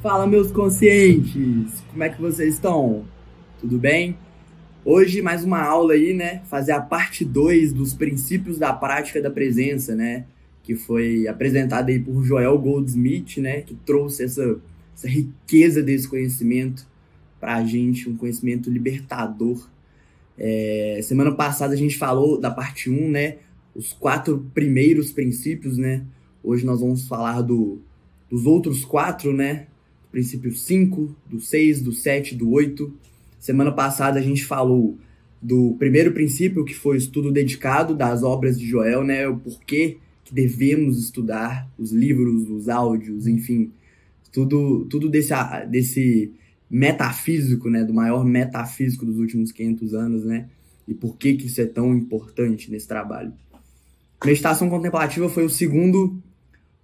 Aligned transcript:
Fala, 0.00 0.28
meus 0.28 0.52
conscientes! 0.52 1.82
Como 1.90 2.04
é 2.04 2.08
que 2.08 2.20
vocês 2.20 2.54
estão? 2.54 3.04
Tudo 3.60 3.80
bem? 3.80 4.16
Hoje, 4.84 5.20
mais 5.20 5.42
uma 5.42 5.60
aula 5.60 5.94
aí, 5.94 6.14
né? 6.14 6.40
Fazer 6.44 6.70
a 6.70 6.80
parte 6.80 7.24
2 7.24 7.72
dos 7.72 7.94
princípios 7.94 8.60
da 8.60 8.72
prática 8.72 9.20
da 9.20 9.28
presença, 9.28 9.96
né? 9.96 10.24
Que 10.62 10.76
foi 10.76 11.26
apresentada 11.26 11.90
aí 11.90 11.98
por 11.98 12.22
Joel 12.22 12.56
Goldsmith, 12.60 13.38
né? 13.38 13.62
Que 13.62 13.74
trouxe 13.74 14.22
essa, 14.22 14.60
essa 14.94 15.08
riqueza 15.08 15.82
desse 15.82 16.06
conhecimento 16.06 16.86
para 17.40 17.56
a 17.56 17.64
gente, 17.64 18.08
um 18.08 18.16
conhecimento 18.16 18.70
libertador. 18.70 19.68
É, 20.38 21.00
semana 21.02 21.34
passada 21.34 21.74
a 21.74 21.76
gente 21.76 21.98
falou 21.98 22.38
da 22.40 22.52
parte 22.52 22.88
1, 22.88 22.94
um, 22.94 23.10
né? 23.10 23.38
Os 23.74 23.92
quatro 23.92 24.46
primeiros 24.54 25.10
princípios, 25.10 25.76
né? 25.76 26.04
Hoje 26.40 26.64
nós 26.64 26.82
vamos 26.82 27.08
falar 27.08 27.42
do, 27.42 27.80
dos 28.30 28.46
outros 28.46 28.84
quatro, 28.84 29.32
né? 29.32 29.66
Princípio 30.10 30.54
5, 30.54 31.14
do 31.28 31.40
6, 31.40 31.82
do 31.82 31.92
7, 31.92 32.34
do 32.34 32.50
8. 32.50 32.92
Semana 33.38 33.72
passada 33.72 34.18
a 34.18 34.22
gente 34.22 34.44
falou 34.44 34.98
do 35.40 35.76
primeiro 35.78 36.12
princípio, 36.12 36.64
que 36.64 36.74
foi 36.74 36.96
o 36.96 36.98
estudo 36.98 37.30
dedicado 37.30 37.94
das 37.94 38.22
obras 38.22 38.58
de 38.58 38.66
Joel, 38.66 39.04
né? 39.04 39.28
O 39.28 39.36
porquê 39.36 39.98
que 40.24 40.34
devemos 40.34 40.98
estudar 40.98 41.70
os 41.78 41.92
livros, 41.92 42.50
os 42.50 42.68
áudios, 42.68 43.26
enfim, 43.26 43.70
tudo, 44.32 44.84
tudo 44.86 45.08
desse, 45.08 45.32
desse 45.70 46.32
metafísico, 46.68 47.70
né? 47.70 47.84
Do 47.84 47.94
maior 47.94 48.24
metafísico 48.24 49.06
dos 49.06 49.18
últimos 49.18 49.52
500 49.52 49.94
anos, 49.94 50.24
né? 50.24 50.48
E 50.86 50.94
por 50.94 51.16
que, 51.16 51.34
que 51.34 51.46
isso 51.46 51.60
é 51.60 51.66
tão 51.66 51.94
importante 51.94 52.70
nesse 52.70 52.88
trabalho. 52.88 53.32
Meditação 54.24 54.68
contemplativa 54.68 55.28
foi 55.28 55.44
o 55.44 55.50
segundo 55.50 56.20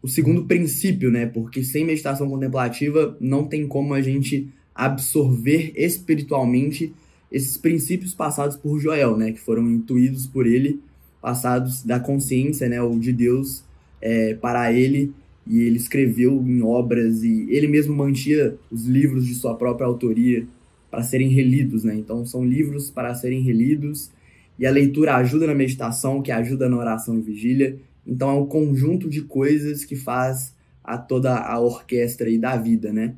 o 0.05 0.09
segundo 0.09 0.45
princípio, 0.45 1.11
né? 1.11 1.25
Porque 1.25 1.65
sem 1.65 1.83
meditação 1.83 2.29
contemplativa 2.29 3.17
não 3.19 3.47
tem 3.47 3.67
como 3.67 3.95
a 3.95 4.03
gente 4.03 4.51
absorver 4.75 5.73
espiritualmente 5.75 6.93
esses 7.33 7.57
princípios 7.57 8.15
passados 8.15 8.55
por 8.55 8.79
Joel, 8.79 9.17
né? 9.17 9.33
Que 9.33 9.41
foram 9.41 9.67
intuídos 9.71 10.27
por 10.27 10.47
ele, 10.47 10.79
passados 11.23 11.83
da 11.83 11.99
consciência, 11.99 12.69
né? 12.69 12.83
Ou 12.83 12.99
de 12.99 13.15
Deus 13.15 13.65
é, 13.99 14.35
para 14.35 14.71
ele 14.71 15.11
e 15.47 15.63
ele 15.63 15.79
escreveu 15.79 16.35
em 16.47 16.61
obras 16.61 17.23
e 17.23 17.47
ele 17.49 17.67
mesmo 17.67 17.97
mantinha 17.97 18.53
os 18.71 18.85
livros 18.85 19.27
de 19.27 19.33
sua 19.35 19.55
própria 19.55 19.87
autoria 19.87 20.47
para 20.91 21.03
serem 21.03 21.31
relidos, 21.31 21.83
né? 21.83 21.95
Então 21.95 22.27
são 22.27 22.45
livros 22.45 22.91
para 22.91 23.15
serem 23.15 23.41
relidos 23.41 24.11
e 24.59 24.67
a 24.67 24.71
leitura 24.71 25.17
ajuda 25.17 25.47
na 25.47 25.55
meditação, 25.55 26.21
que 26.21 26.31
ajuda 26.31 26.69
na 26.69 26.77
oração 26.77 27.19
e 27.19 27.23
vigília 27.23 27.79
então 28.07 28.31
é 28.31 28.35
um 28.35 28.47
conjunto 28.47 29.09
de 29.09 29.23
coisas 29.23 29.85
que 29.85 29.97
faz 29.97 30.55
a 30.83 30.99
toda 30.99 31.37
a 31.37 31.59
orquestra 31.59 32.29
aí 32.29 32.39
da 32.39 32.57
vida, 32.57 32.93
né? 32.93 33.15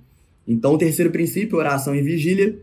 Então 0.47 0.75
o 0.75 0.79
terceiro 0.79 1.11
princípio, 1.11 1.59
oração 1.59 1.95
e 1.95 2.03
vigília. 2.03 2.59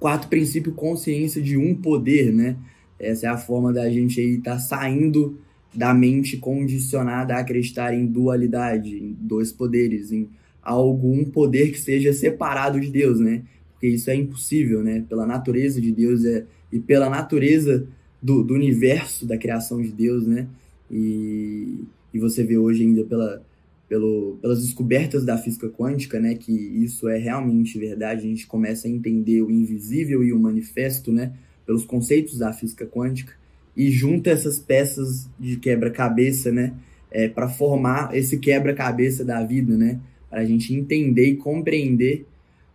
Quarto 0.00 0.28
princípio, 0.28 0.72
consciência 0.72 1.40
de 1.40 1.56
um 1.56 1.74
poder, 1.74 2.32
né? 2.32 2.56
Essa 2.98 3.26
é 3.26 3.28
a 3.30 3.36
forma 3.36 3.72
da 3.72 3.88
gente 3.88 4.20
aí 4.20 4.36
estar 4.36 4.54
tá 4.54 4.58
saindo 4.58 5.38
da 5.72 5.94
mente 5.94 6.36
condicionada 6.38 7.34
a 7.34 7.40
acreditar 7.40 7.94
em 7.94 8.06
dualidade, 8.06 8.96
em 8.96 9.16
dois 9.20 9.52
poderes, 9.52 10.10
em 10.10 10.28
algum 10.62 11.24
poder 11.24 11.70
que 11.70 11.78
seja 11.78 12.12
separado 12.12 12.80
de 12.80 12.90
Deus, 12.90 13.20
né? 13.20 13.42
Porque 13.72 13.88
isso 13.88 14.10
é 14.10 14.16
impossível, 14.16 14.82
né? 14.82 15.04
Pela 15.08 15.26
natureza 15.26 15.80
de 15.80 15.92
Deus 15.92 16.24
é, 16.24 16.44
e 16.72 16.80
pela 16.80 17.08
natureza 17.08 17.86
do, 18.20 18.42
do 18.42 18.54
universo, 18.54 19.26
da 19.26 19.36
criação 19.36 19.80
de 19.80 19.92
Deus, 19.92 20.26
né? 20.26 20.48
E, 20.90 21.80
e 22.12 22.18
você 22.18 22.44
vê 22.44 22.56
hoje 22.56 22.82
ainda 22.82 23.04
pela, 23.04 23.42
pelo, 23.88 24.38
pelas 24.40 24.62
descobertas 24.62 25.24
da 25.24 25.38
física 25.38 25.68
quântica, 25.68 26.18
né, 26.18 26.34
que 26.34 26.52
isso 26.52 27.08
é 27.08 27.18
realmente 27.18 27.78
verdade, 27.78 28.20
a 28.20 28.28
gente 28.28 28.46
começa 28.46 28.88
a 28.88 28.90
entender 28.90 29.42
o 29.42 29.50
invisível 29.50 30.22
e 30.24 30.32
o 30.32 30.38
manifesto, 30.38 31.12
né, 31.12 31.32
pelos 31.64 31.84
conceitos 31.84 32.38
da 32.38 32.52
física 32.52 32.86
quântica, 32.86 33.32
e 33.76 33.90
junta 33.90 34.30
essas 34.30 34.58
peças 34.58 35.28
de 35.38 35.56
quebra-cabeça, 35.56 36.50
né, 36.50 36.74
é, 37.10 37.28
para 37.28 37.48
formar 37.48 38.14
esse 38.14 38.38
quebra-cabeça 38.38 39.24
da 39.24 39.42
vida, 39.44 39.76
né, 39.76 40.00
para 40.28 40.40
a 40.40 40.44
gente 40.44 40.74
entender 40.74 41.28
e 41.28 41.36
compreender 41.36 42.26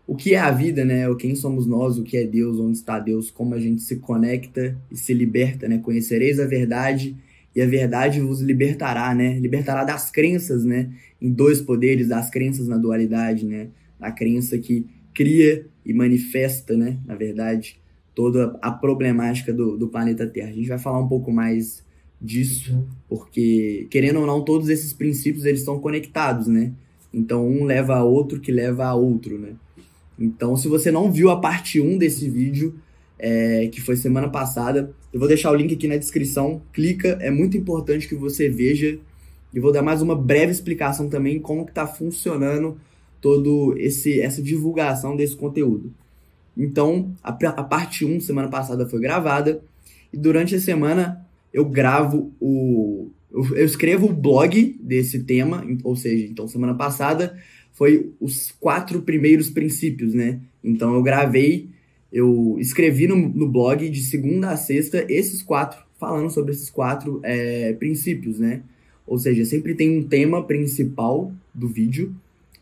o 0.08 0.16
que 0.16 0.34
é 0.34 0.40
a 0.40 0.52
vida, 0.52 0.84
né, 0.84 1.08
o 1.10 1.16
quem 1.16 1.36
somos 1.36 1.66
nós, 1.66 1.98
o 1.98 2.04
que 2.04 2.18
é 2.18 2.24
Deus, 2.24 2.60
onde 2.60 2.78
está 2.78 3.00
Deus, 3.00 3.30
como 3.30 3.54
a 3.54 3.60
gente 3.60 3.82
se 3.82 3.98
conecta 3.98 4.78
e 4.90 4.98
se 4.98 5.14
liberta, 5.14 5.68
né, 5.68 5.78
conhecereis 5.78 6.40
a 6.40 6.46
verdade 6.46 7.16
e 7.56 7.62
a 7.62 7.66
verdade 7.66 8.20
vos 8.22 8.42
libertará, 8.42 9.14
né? 9.14 9.38
Libertará 9.40 9.84
das 9.84 10.10
crenças, 10.10 10.64
né? 10.64 10.90
Em 11.22 11.32
dois 11.32 11.62
poderes, 11.62 12.08
das 12.08 12.30
crenças 12.30 12.68
na 12.68 12.78
dualidade, 12.78 13.46
né? 13.46 13.68
Da 14.00 14.12
crença 14.12 14.58
que 14.58 14.86
cria 15.14 15.66
e 15.86 15.94
manifesta, 15.94 16.76
né? 16.76 16.98
Na 17.06 17.16
verdade, 17.16 17.80
toda 18.16 18.58
a 18.62 18.72
problemática 18.72 19.54
do, 19.54 19.78
do 19.78 19.88
planeta 19.88 20.26
Terra. 20.28 20.50
A 20.50 20.54
gente 20.54 20.70
vai 20.70 20.80
falar 20.80 21.00
um 21.00 21.08
pouco 21.08 21.32
mais 21.32 21.84
disso, 22.22 22.88
porque, 23.10 23.88
querendo 23.90 24.20
ou 24.20 24.28
não, 24.28 24.44
todos 24.44 24.70
esses 24.70 24.94
princípios, 24.94 25.44
eles 25.44 25.62
estão 25.62 25.80
conectados, 25.80 26.48
né? 26.48 26.72
Então, 27.14 27.48
um 27.48 27.66
leva 27.66 27.96
a 27.96 28.04
outro 28.04 28.40
que 28.40 28.52
leva 28.52 28.86
a 28.86 28.94
outro, 28.94 29.38
né? 29.38 29.54
Então, 30.18 30.56
se 30.56 30.68
você 30.68 30.92
não 30.92 31.12
viu 31.12 31.30
a 31.30 31.40
parte 31.40 31.82
1 31.82 31.98
desse 31.98 32.30
vídeo, 32.30 32.80
é, 33.18 33.68
que 33.68 33.82
foi 33.82 33.96
semana 33.96 34.30
passada. 34.30 34.94
Eu 35.14 35.20
vou 35.20 35.28
deixar 35.28 35.52
o 35.52 35.56
link 35.56 35.74
aqui 35.74 35.88
na 35.88 35.98
descrição. 35.98 36.62
Clica, 36.72 37.18
é 37.22 37.30
muito 37.30 37.58
importante 37.58 38.08
que 38.08 38.16
você 38.16 38.48
veja. 38.48 38.98
E 39.54 39.60
vou 39.60 39.72
dar 39.72 39.82
mais 39.82 40.02
uma 40.02 40.16
breve 40.16 40.52
explicação 40.52 41.10
também 41.10 41.40
como 41.40 41.66
que 41.66 41.72
está 41.72 41.86
funcionando 41.86 42.78
todo 43.20 43.76
esse 43.78 44.22
essa 44.22 44.42
divulgação 44.42 45.16
desse 45.16 45.36
conteúdo. 45.36 45.94
Então, 46.58 47.14
a, 47.24 47.30
a 47.30 47.64
parte 47.64 48.06
1 48.06 48.22
semana 48.22 48.48
passada 48.48 48.88
foi 48.88 49.00
gravada 49.00 49.62
e 50.12 50.18
durante 50.18 50.56
a 50.56 50.60
semana 50.60 51.26
eu 51.54 51.66
gravo 51.66 52.32
o 52.40 53.10
eu, 53.32 53.58
eu 53.58 53.66
escrevo 53.66 54.08
o 54.08 54.14
blog 54.14 54.78
desse 54.82 55.24
tema, 55.24 55.66
ou 55.84 55.96
seja, 55.96 56.26
então 56.26 56.48
semana 56.48 56.74
passada 56.74 57.38
foi 57.72 58.12
os 58.20 58.52
quatro 58.60 59.02
primeiros 59.02 59.50
princípios, 59.50 60.14
né? 60.14 60.40
Então 60.64 60.94
eu 60.94 61.02
gravei 61.02 61.70
eu 62.12 62.58
escrevi 62.60 63.08
no, 63.08 63.16
no 63.16 63.48
blog 63.48 63.90
de 63.90 64.02
segunda 64.02 64.52
a 64.52 64.58
sexta 64.58 65.06
esses 65.08 65.42
quatro, 65.42 65.80
falando 66.00 66.30
sobre 66.30 66.52
esses 66.52 66.70
quatro 66.70 67.20
é, 67.24 67.74
princípios, 67.74 68.38
né? 68.38 68.62
Ou 69.08 69.18
seja, 69.18 69.46
sempre 69.46 69.76
tem 69.76 69.98
um 69.98 70.04
tema 70.04 70.44
principal 70.44 71.32
do 71.54 71.68
vídeo 71.68 72.16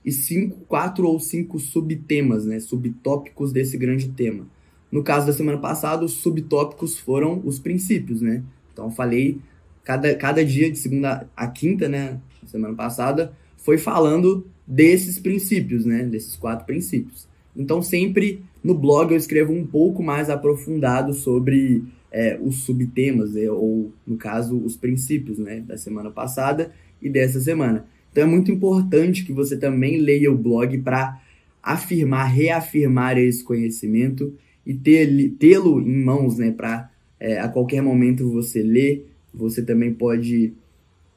e 0.06 0.12
cinco, 0.12 0.58
quatro 0.68 1.08
ou 1.08 1.20
cinco 1.20 1.60
subtemas, 1.60 2.46
né? 2.46 2.60
Subtópicos 2.60 3.52
desse 3.52 3.78
grande 3.78 4.10
tema. 4.10 4.48
No 4.92 5.04
caso 5.04 5.28
da 5.28 5.34
semana 5.34 5.58
passada, 5.58 6.06
os 6.06 6.14
subtópicos 6.14 6.98
foram 6.98 7.42
os 7.46 7.60
princípios, 7.60 8.22
né? 8.22 8.44
Então, 8.72 8.86
eu 8.86 8.92
falei 8.92 9.38
cada, 9.84 10.14
cada 10.16 10.44
dia 10.44 10.72
de 10.72 10.78
segunda 10.78 11.28
a 11.36 11.48
quinta, 11.48 11.88
né? 11.88 12.20
Semana 12.48 12.74
passada, 12.74 13.34
foi 13.58 13.78
falando 13.78 14.48
desses 14.66 15.20
princípios, 15.20 15.86
né? 15.86 16.04
Desses 16.04 16.36
quatro 16.36 16.66
princípios. 16.66 17.28
Então, 17.56 17.82
sempre 17.82 18.42
no 18.64 18.74
blog 18.74 19.12
eu 19.12 19.18
escrevo 19.18 19.54
um 19.54 19.66
pouco 19.66 20.04
mais 20.04 20.30
aprofundado 20.30 21.14
sobre 21.14 21.84
é, 22.12 22.40
os 22.42 22.64
subtemas, 22.64 23.36
é, 23.36 23.50
ou 23.50 23.92
no 24.06 24.18
caso, 24.18 24.58
os 24.58 24.76
princípios 24.76 25.38
né, 25.38 25.62
da 25.62 25.78
semana 25.78 26.10
passada 26.12 26.72
e 27.02 27.10
dessa 27.10 27.40
semana. 27.40 27.86
Então 28.12 28.24
é 28.24 28.28
muito 28.28 28.52
importante 28.52 29.24
que 29.24 29.32
você 29.32 29.56
também 29.56 29.98
leia 29.98 30.32
o 30.32 30.38
blog 30.38 30.78
para 30.80 31.22
afirmar, 31.62 32.26
reafirmar 32.26 33.18
esse 33.18 33.44
conhecimento 33.44 34.34
e 34.66 34.74
tê-lo 34.74 35.82
em 35.82 36.04
mãos, 36.04 36.38
né, 36.38 36.52
para 36.52 36.90
é, 37.20 37.40
a 37.40 37.48
qualquer 37.48 37.82
momento 37.82 38.30
você 38.32 38.62
ler. 38.62 39.08
Você 39.34 39.62
também 39.62 39.94
pode 39.94 40.54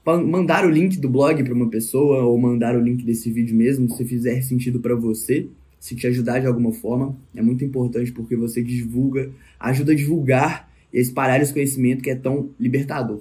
mandar 0.04 0.66
o 0.66 0.70
link 0.70 0.98
do 0.98 1.09
blog 1.09 1.42
para 1.42 1.54
uma 1.54 1.70
pessoa 1.70 2.24
ou 2.24 2.38
mandar 2.38 2.76
o 2.76 2.80
link 2.80 3.04
desse 3.04 3.30
vídeo 3.30 3.56
mesmo, 3.56 3.88
se 3.91 4.04
fizer 4.04 4.42
sentido 4.42 4.80
para 4.80 4.94
você 4.94 5.48
se 5.82 5.96
te 5.96 6.06
ajudar 6.06 6.38
de 6.38 6.46
alguma 6.46 6.72
forma, 6.72 7.16
é 7.34 7.42
muito 7.42 7.64
importante 7.64 8.12
porque 8.12 8.36
você 8.36 8.62
divulga, 8.62 9.32
ajuda 9.58 9.90
a 9.90 9.96
divulgar 9.96 10.72
e 10.92 11.00
espalhar 11.00 11.42
esse 11.42 11.52
conhecimento 11.52 12.04
que 12.04 12.08
é 12.08 12.14
tão 12.14 12.50
libertador. 12.58 13.20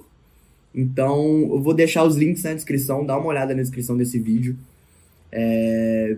Então, 0.72 1.48
eu 1.50 1.60
vou 1.60 1.74
deixar 1.74 2.04
os 2.04 2.14
links 2.14 2.44
na 2.44 2.54
descrição, 2.54 3.04
dá 3.04 3.18
uma 3.18 3.26
olhada 3.26 3.52
na 3.52 3.62
descrição 3.62 3.96
desse 3.96 4.16
vídeo. 4.16 4.56
É... 5.32 6.16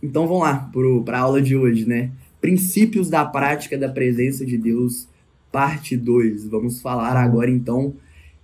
Então, 0.00 0.28
vamos 0.28 0.44
lá 0.44 0.70
para 1.04 1.18
a 1.18 1.22
aula 1.22 1.42
de 1.42 1.56
hoje, 1.56 1.84
né? 1.84 2.12
Princípios 2.40 3.10
da 3.10 3.24
prática 3.24 3.76
da 3.76 3.88
presença 3.88 4.46
de 4.46 4.56
Deus, 4.56 5.08
parte 5.50 5.96
2. 5.96 6.46
Vamos 6.46 6.80
falar 6.80 7.16
agora, 7.16 7.50
então, 7.50 7.94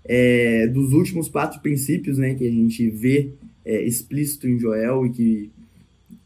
é, 0.05 0.67
dos 0.67 0.93
últimos 0.93 1.29
quatro 1.29 1.61
princípios, 1.61 2.19
né, 2.19 2.35
que 2.35 2.45
a 2.45 2.51
gente 2.51 2.91
vê 2.91 3.31
é, 3.65 3.85
explícito 3.85 4.49
em 4.49 4.59
Joel 4.59 5.07
e 5.07 5.11
que 5.11 5.51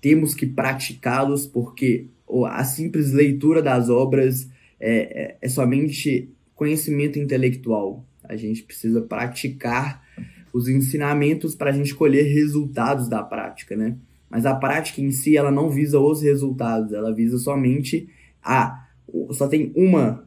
temos 0.01 0.35
que 0.35 0.47
praticá-los, 0.47 1.47
porque 1.47 2.09
a 2.49 2.65
simples 2.65 3.13
leitura 3.13 3.63
das 3.63 3.89
obras 3.89 4.49
é, 4.79 5.23
é, 5.23 5.39
é 5.41 5.49
somente 5.49 6.31
conhecimento 6.55 7.19
intelectual. 7.19 8.05
A 8.25 8.37
gente 8.37 8.63
precisa 8.63 9.03
praticar 9.03 10.03
os 10.53 10.69
ensinamentos 10.69 11.55
para 11.55 11.71
a 11.71 11.73
gente 11.73 11.95
colher 11.95 12.25
resultados 12.25 13.09
da 13.09 13.23
prática, 13.23 13.77
né? 13.77 13.97
mas 14.31 14.47
a 14.47 14.55
prática 14.55 15.01
em 15.01 15.11
si 15.11 15.37
ela 15.37 15.51
não 15.51 15.69
visa 15.69 15.99
os 15.99 16.23
resultados, 16.23 16.93
ela 16.93 17.13
visa 17.13 17.37
somente 17.37 18.09
a 18.43 18.87
só 19.33 19.49
tem 19.49 19.73
uma 19.75 20.25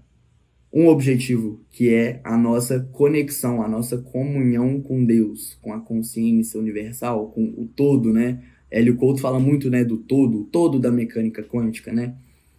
um 0.75 0.87
objetivo, 0.87 1.61
que 1.71 1.93
é 1.93 2.19
a 2.23 2.35
nossa 2.35 2.79
conexão, 2.91 3.61
a 3.61 3.67
nossa 3.67 3.99
comunhão 3.99 4.81
com 4.81 5.05
Deus, 5.05 5.55
com 5.61 5.71
a 5.71 5.79
consciência 5.79 6.59
universal, 6.59 7.29
com 7.29 7.43
o 7.43 7.69
todo, 7.75 8.11
né? 8.11 8.41
Hélio 8.73 8.95
Couto 8.95 9.21
fala 9.21 9.39
muito, 9.39 9.69
né, 9.69 9.85
do 9.85 9.97
todo, 9.97 10.41
o 10.41 10.43
todo 10.45 10.79
da 10.79 10.91
mecânica 10.91 11.43
quântica, 11.43 11.93
né? 11.93 12.15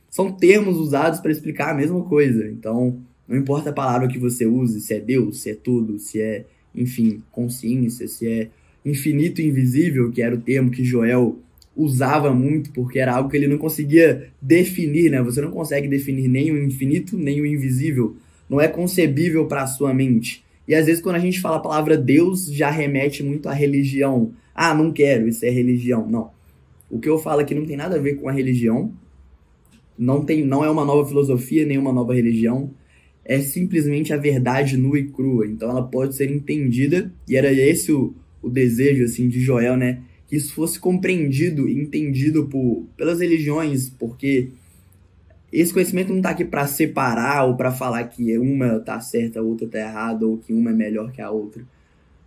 São 0.08 0.31
termos 0.31 0.76
usados 0.76 1.19
para 1.19 1.32
explicar 1.32 1.72
a 1.72 1.75
mesma 1.75 2.05
coisa. 2.05 2.46
Então, 2.46 3.00
não 3.26 3.37
importa 3.37 3.70
a 3.70 3.72
palavra 3.72 4.06
que 4.06 4.16
você 4.16 4.46
use, 4.46 4.81
se 4.81 4.94
é 4.94 5.00
Deus, 5.00 5.43
se 5.43 5.50
é 5.50 5.55
tudo, 5.55 5.99
se 5.99 6.20
é, 6.20 6.44
enfim, 6.72 7.20
consciência, 7.32 8.06
se 8.06 8.28
é 8.28 8.49
infinito 8.87 9.40
e 9.40 9.49
invisível, 9.49 10.12
que 10.12 10.22
era 10.22 10.37
o 10.37 10.40
termo 10.40 10.70
que 10.70 10.84
Joel 10.84 11.37
usava 11.76 12.32
muito, 12.32 12.70
porque 12.70 13.00
era 13.00 13.17
algo 13.17 13.28
que 13.28 13.37
ele 13.37 13.49
não 13.49 13.58
conseguia 13.58 14.28
definir, 14.40 15.10
né? 15.10 15.20
Você 15.20 15.40
não 15.40 15.50
consegue 15.50 15.88
definir 15.88 16.28
nem 16.28 16.52
o 16.52 16.62
infinito, 16.62 17.19
nem 17.19 17.40
o 17.40 17.46
invisível. 17.46 18.17
Não 18.49 18.60
é 18.60 18.69
concebível 18.69 19.46
para 19.46 19.64
a 19.64 19.67
sua 19.67 19.93
mente. 19.93 20.44
E 20.66 20.75
às 20.75 20.87
vezes 20.87 21.02
quando 21.02 21.16
a 21.16 21.20
gente 21.20 21.40
fala 21.40 21.56
a 21.56 21.61
palavra 21.61 21.96
Deus, 21.96 22.46
já 22.46 22.70
remete 22.70 23.22
muito 23.22 23.49
à 23.49 23.52
religião. 23.52 24.32
Ah, 24.55 24.75
não 24.75 24.93
quero, 24.93 25.28
isso 25.28 25.44
é 25.44 25.50
religião. 25.50 26.08
Não. 26.08 26.31
O 26.90 26.99
que 26.99 27.08
eu 27.08 27.19
falo 27.19 27.40
aqui 27.40 27.55
não 27.55 27.66
tem 27.66 27.76
nada 27.76 27.96
a 27.96 28.00
ver 28.00 28.14
com 28.14 28.28
a 28.28 28.32
religião. 28.32 28.93
Não 29.99 30.25
tem, 30.25 30.44
não 30.44 30.64
é 30.64 30.70
uma 30.70 30.84
nova 30.84 31.06
filosofia, 31.06 31.66
nem 31.66 31.78
uma 31.78 31.93
nova 31.93 32.14
religião. 32.14 32.70
É 33.25 33.40
simplesmente 33.40 34.12
a 34.12 34.16
verdade 34.16 34.76
nua 34.76 34.99
e 34.99 35.05
crua. 35.05 35.46
Então 35.46 35.70
ela 35.70 35.82
pode 35.82 36.14
ser 36.14 36.31
entendida 36.31 37.12
e 37.28 37.37
era 37.37 37.52
esse 37.52 37.93
o, 37.93 38.14
o 38.43 38.49
desejo 38.49 39.05
assim 39.05 39.28
de 39.28 39.40
Joel, 39.40 39.76
né? 39.76 40.02
que 40.26 40.37
isso 40.37 40.55
fosse 40.55 40.78
compreendido 40.78 41.69
entendido 41.69 42.46
por, 42.46 42.87
pelas 42.96 43.20
religiões, 43.20 43.90
porque 43.90 44.50
esse 45.61 45.73
conhecimento 45.73 46.09
não 46.09 46.17
está 46.17 46.31
aqui 46.31 46.45
para 46.45 46.67
separar 46.67 47.45
ou 47.45 47.56
para 47.56 47.71
falar 47.71 48.03
que 48.05 48.37
uma 48.37 48.79
está 48.79 48.99
certa, 48.99 49.39
a 49.39 49.43
outra 49.43 49.67
está 49.67 49.79
errada, 49.79 50.27
ou 50.27 50.37
que 50.37 50.53
uma 50.53 50.71
é 50.71 50.75
melhor 50.75 51.12
que 51.12 51.23
a 51.23 51.31
outra. 51.31 51.65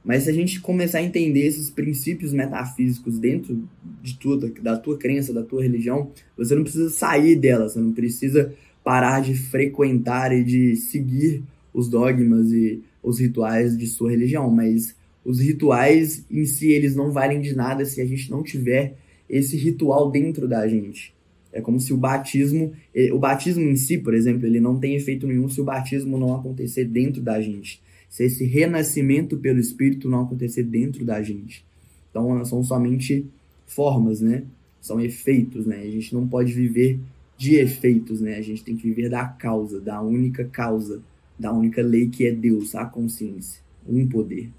Mas 0.02 0.24
se 0.24 0.30
a 0.30 0.34
gente 0.34 0.62
começar 0.62 1.00
a 1.00 1.04
entender 1.04 1.42
esses 1.42 1.70
princípios 1.70 2.32
metafísicos 2.32 3.20
dentro 3.20 3.68
de 4.02 4.18
tudo, 4.18 4.50
da 4.62 4.78
tua 4.78 4.98
crença, 4.98 5.34
da 5.34 5.44
tua 5.44 5.62
religião, 5.62 6.10
você 6.38 6.56
não 6.56 6.64
precisa 6.64 6.90
sair 6.90 7.36
dela, 7.36 7.68
você 7.68 7.78
não 7.78 7.92
precisa 7.92 8.54
parar 8.82 9.22
de 9.22 9.36
frequentar 9.36 10.32
e 10.32 10.42
de 10.42 10.78
seguir 10.78 11.44
os 11.74 11.90
dogmas 11.90 12.54
e 12.54 12.82
os 13.04 13.20
rituais 13.20 13.78
de 13.78 13.88
sua 13.88 14.10
religião, 14.10 14.50
mas 14.50 14.96
os 15.26 15.42
rituais 15.42 16.26
em 16.32 16.46
si 16.46 16.72
eles 16.72 16.96
não 16.96 17.12
valem 17.12 17.42
de 17.42 17.54
nada 17.54 17.84
se 17.84 18.00
a 18.00 18.06
gente 18.06 18.32
não 18.32 18.42
tiver 18.42 18.96
esse 19.30 19.58
ritual 19.58 20.10
dentro 20.10 20.48
da 20.48 20.66
gente. 20.66 21.17
É 21.52 21.62
como 21.62 21.80
se 21.80 21.94
o 21.94 21.98
batismo, 21.98 22.74
o 23.12 23.20
batismo 23.20 23.64
em 23.64 23.76
si, 23.76 23.98
por 23.98 24.14
exemplo, 24.14 24.46
ele 24.46 24.60
não 24.60 24.80
tem 24.80 24.96
efeito 24.96 25.26
nenhum 25.26 25.48
se 25.48 25.60
o 25.62 25.64
batismo 25.64 26.18
não 26.18 26.36
acontecer 26.36 26.86
dentro 26.86 27.22
da 27.22 27.42
gente. 27.42 27.82
Se 28.10 28.24
esse 28.24 28.46
renascimento 28.46 29.38
pelo 29.38 29.60
Espírito 29.60 30.10
não 30.10 30.22
acontecer 30.22 30.64
dentro 30.64 31.04
da 31.04 31.22
gente. 31.22 31.66
Então, 32.10 32.44
são 32.46 32.64
somente 32.64 33.26
formas, 33.66 34.22
né? 34.22 34.44
São 34.82 35.00
efeitos, 35.00 35.66
né? 35.66 35.82
A 35.82 35.92
gente 35.92 36.14
não 36.14 36.28
pode 36.28 36.54
viver 36.54 37.00
de 37.38 37.56
efeitos, 37.56 38.22
né? 38.22 38.36
A 38.36 38.42
gente 38.42 38.64
tem 38.64 38.76
que 38.76 38.88
viver 38.88 39.10
da 39.10 39.26
causa, 39.26 39.80
da 39.80 40.02
única 40.02 40.46
causa, 40.46 41.02
da 41.38 41.52
única 41.52 41.82
lei 41.82 42.10
que 42.10 42.26
é 42.26 42.32
Deus, 42.32 42.74
a 42.74 42.86
consciência, 42.86 43.62
um 43.88 44.08
poder. 44.08 44.50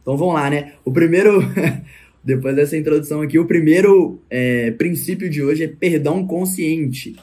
Então 0.00 0.16
vamos 0.16 0.34
lá, 0.34 0.48
né? 0.48 0.74
O 0.84 0.92
primeiro, 0.92 1.40
depois 2.24 2.56
dessa 2.56 2.76
introdução 2.76 3.20
aqui, 3.20 3.38
o 3.38 3.44
primeiro 3.44 4.18
é, 4.30 4.70
princípio 4.70 5.28
de 5.28 5.42
hoje 5.42 5.64
é 5.64 5.68
perdão 5.68 6.26
consciente. 6.26 7.14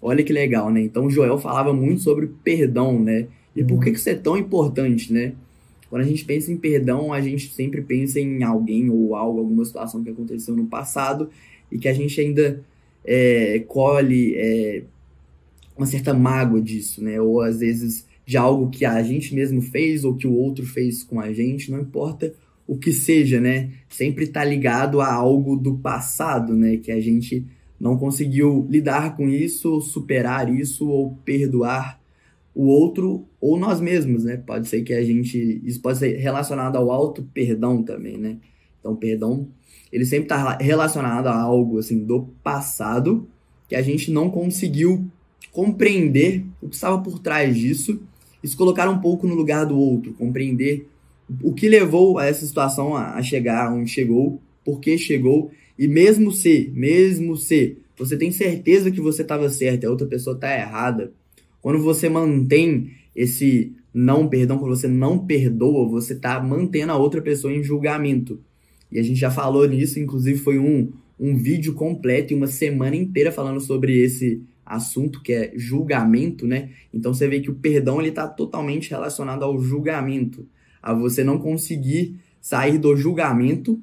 Olha 0.00 0.22
que 0.22 0.32
legal, 0.32 0.70
né? 0.70 0.80
Então 0.82 1.10
Joel 1.10 1.36
falava 1.36 1.72
muito 1.72 2.02
sobre 2.02 2.30
perdão, 2.44 3.02
né? 3.02 3.26
E 3.56 3.64
por 3.64 3.82
que, 3.82 3.90
que 3.90 3.98
isso 3.98 4.08
é 4.08 4.14
tão 4.14 4.36
importante, 4.36 5.12
né? 5.12 5.32
Quando 5.90 6.02
a 6.02 6.04
gente 6.04 6.24
pensa 6.24 6.52
em 6.52 6.56
perdão, 6.56 7.12
a 7.12 7.20
gente 7.20 7.52
sempre 7.52 7.82
pensa 7.82 8.20
em 8.20 8.44
alguém 8.44 8.88
ou 8.88 9.16
algo, 9.16 9.40
alguma 9.40 9.64
situação 9.64 10.04
que 10.04 10.10
aconteceu 10.10 10.54
no 10.54 10.66
passado 10.66 11.28
e 11.70 11.76
que 11.76 11.88
a 11.88 11.92
gente 11.92 12.20
ainda 12.20 12.62
é, 13.04 13.64
colhe 13.66 14.34
é, 14.36 14.82
uma 15.76 15.86
certa 15.86 16.14
mágoa 16.14 16.60
disso, 16.60 17.02
né? 17.02 17.20
Ou 17.20 17.40
às 17.40 17.58
vezes 17.58 18.06
de 18.24 18.36
algo 18.36 18.70
que 18.70 18.84
a 18.84 19.02
gente 19.02 19.34
mesmo 19.34 19.60
fez 19.60 20.04
ou 20.04 20.14
que 20.14 20.26
o 20.26 20.34
outro 20.34 20.64
fez 20.64 21.02
com 21.02 21.18
a 21.18 21.32
gente, 21.32 21.70
não 21.70 21.80
importa 21.80 22.32
o 22.66 22.76
que 22.76 22.92
seja, 22.92 23.40
né? 23.40 23.70
Sempre 23.88 24.24
está 24.24 24.44
ligado 24.44 25.00
a 25.00 25.12
algo 25.12 25.56
do 25.56 25.76
passado, 25.78 26.54
né? 26.54 26.76
Que 26.76 26.90
a 26.90 27.00
gente 27.00 27.46
não 27.78 27.96
conseguiu 27.96 28.66
lidar 28.68 29.16
com 29.16 29.28
isso, 29.28 29.80
superar 29.80 30.52
isso 30.52 30.88
ou 30.88 31.14
perdoar 31.24 32.00
o 32.54 32.66
outro 32.66 33.26
ou 33.40 33.58
nós 33.58 33.80
mesmos, 33.80 34.24
né? 34.24 34.36
Pode 34.38 34.66
ser 34.66 34.82
que 34.82 34.94
a 34.94 35.04
gente 35.04 35.60
isso 35.64 35.80
pode 35.80 35.98
ser 35.98 36.16
relacionado 36.16 36.76
ao 36.76 36.90
auto 36.90 37.22
perdão 37.34 37.82
também, 37.82 38.16
né? 38.16 38.38
Então, 38.80 38.96
perdão, 38.96 39.48
ele 39.92 40.04
sempre 40.04 40.24
está 40.24 40.56
relacionado 40.56 41.26
a 41.26 41.38
algo 41.38 41.78
assim 41.78 42.04
do 42.04 42.28
passado 42.42 43.28
que 43.68 43.74
a 43.74 43.82
gente 43.82 44.10
não 44.10 44.30
conseguiu 44.30 45.06
compreender 45.52 46.44
o 46.60 46.68
que 46.68 46.74
estava 46.74 46.98
por 46.98 47.18
trás 47.18 47.56
disso 47.56 48.00
e 48.42 48.48
se 48.48 48.56
colocar 48.56 48.88
um 48.88 48.98
pouco 48.98 49.26
no 49.26 49.34
lugar 49.34 49.66
do 49.66 49.78
outro, 49.78 50.14
compreender 50.14 50.88
o 51.42 51.52
que 51.52 51.68
levou 51.68 52.18
a 52.18 52.26
essa 52.26 52.46
situação 52.46 52.96
a 52.96 53.20
chegar 53.22 53.72
onde 53.72 53.90
chegou, 53.90 54.40
por 54.64 54.80
que 54.80 54.96
chegou, 54.96 55.50
e 55.78 55.86
mesmo 55.86 56.32
se, 56.32 56.70
mesmo 56.74 57.36
se 57.36 57.78
você 57.96 58.16
tem 58.16 58.30
certeza 58.30 58.90
que 58.90 59.00
você 59.00 59.22
estava 59.22 59.48
certo 59.48 59.84
e 59.84 59.86
a 59.86 59.90
outra 59.90 60.06
pessoa 60.06 60.34
está 60.34 60.54
errada, 60.54 61.12
quando 61.60 61.80
você 61.80 62.08
mantém 62.08 62.90
esse 63.14 63.72
não 63.92 64.28
perdão, 64.28 64.58
quando 64.58 64.76
você 64.76 64.86
não 64.86 65.18
perdoa, 65.18 65.88
você 65.88 66.12
está 66.12 66.38
mantendo 66.38 66.92
a 66.92 66.96
outra 66.96 67.22
pessoa 67.22 67.52
em 67.52 67.62
julgamento. 67.62 68.38
E 68.92 68.98
a 68.98 69.02
gente 69.02 69.18
já 69.18 69.30
falou 69.30 69.66
nisso, 69.66 69.98
inclusive 69.98 70.38
foi 70.38 70.58
um, 70.58 70.92
um 71.18 71.34
vídeo 71.34 71.72
completo 71.74 72.32
e 72.32 72.36
uma 72.36 72.46
semana 72.46 72.94
inteira 72.94 73.32
falando 73.32 73.58
sobre 73.58 73.98
esse 73.98 74.42
assunto 74.64 75.22
que 75.22 75.32
é 75.32 75.52
julgamento, 75.56 76.46
né? 76.46 76.70
Então 76.92 77.14
você 77.14 77.26
vê 77.26 77.40
que 77.40 77.50
o 77.50 77.54
perdão 77.54 77.98
ele 77.98 78.10
está 78.10 78.28
totalmente 78.28 78.90
relacionado 78.90 79.44
ao 79.44 79.58
julgamento, 79.58 80.46
a 80.86 80.94
você 80.94 81.24
não 81.24 81.36
conseguir 81.36 82.14
sair 82.40 82.78
do 82.78 82.96
julgamento 82.96 83.82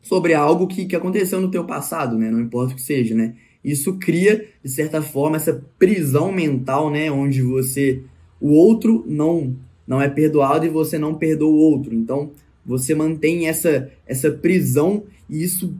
sobre 0.00 0.32
algo 0.32 0.68
que, 0.68 0.86
que 0.86 0.94
aconteceu 0.94 1.40
no 1.40 1.50
teu 1.50 1.64
passado, 1.64 2.16
né? 2.16 2.30
Não 2.30 2.40
importa 2.40 2.72
o 2.72 2.76
que 2.76 2.82
seja, 2.82 3.16
né? 3.16 3.34
Isso 3.64 3.94
cria 3.94 4.46
de 4.62 4.70
certa 4.70 5.02
forma 5.02 5.36
essa 5.36 5.60
prisão 5.76 6.30
mental, 6.30 6.88
né? 6.88 7.10
Onde 7.10 7.42
você 7.42 8.00
o 8.40 8.50
outro 8.50 9.04
não 9.08 9.56
não 9.84 10.00
é 10.00 10.08
perdoado 10.08 10.64
e 10.64 10.68
você 10.68 10.98
não 10.98 11.16
perdoa 11.16 11.50
o 11.50 11.58
outro. 11.58 11.92
Então 11.92 12.30
você 12.64 12.94
mantém 12.94 13.48
essa 13.48 13.90
essa 14.06 14.30
prisão 14.30 15.02
e 15.28 15.42
isso 15.42 15.74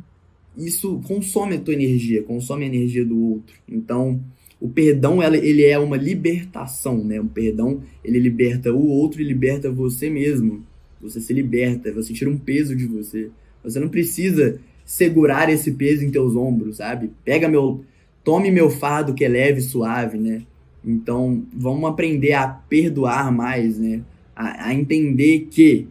isso 0.57 1.01
consome 1.07 1.57
a 1.57 1.61
tua 1.61 1.75
energia, 1.75 2.25
consome 2.25 2.65
a 2.65 2.69
energia 2.69 3.05
do 3.05 3.21
outro. 3.21 3.55
Então, 3.69 4.21
o 4.65 4.69
perdão 4.71 5.23
ele 5.23 5.63
é 5.63 5.79
uma 5.79 5.95
libertação, 5.95 7.05
né? 7.05 7.21
O 7.21 7.27
perdão 7.27 7.83
ele 8.03 8.19
liberta 8.19 8.73
o 8.73 8.89
outro 8.89 9.21
e 9.21 9.25
liberta 9.25 9.71
você 9.71 10.09
mesmo. 10.09 10.65
Você 11.03 11.21
se 11.21 11.35
liberta, 11.35 11.93
você 11.93 12.15
tira 12.15 12.31
um 12.31 12.39
peso 12.39 12.75
de 12.75 12.87
você. 12.87 13.29
Você 13.63 13.79
não 13.79 13.91
precisa 13.91 14.59
segurar 14.83 15.51
esse 15.51 15.73
peso 15.73 16.03
em 16.03 16.11
teus 16.11 16.35
ombros, 16.35 16.79
sabe? 16.79 17.11
Pega 17.23 17.47
meu, 17.47 17.85
tome 18.25 18.51
meu 18.51 18.71
fardo 18.71 19.13
que 19.13 19.23
é 19.23 19.29
leve 19.29 19.59
e 19.59 19.63
suave, 19.63 20.17
né? 20.17 20.45
Então, 20.83 21.43
vamos 21.53 21.91
aprender 21.91 22.33
a 22.33 22.49
perdoar 22.49 23.31
mais, 23.31 23.79
né? 23.79 24.01
A, 24.35 24.69
a 24.69 24.75
entender 24.75 25.49
que 25.51 25.87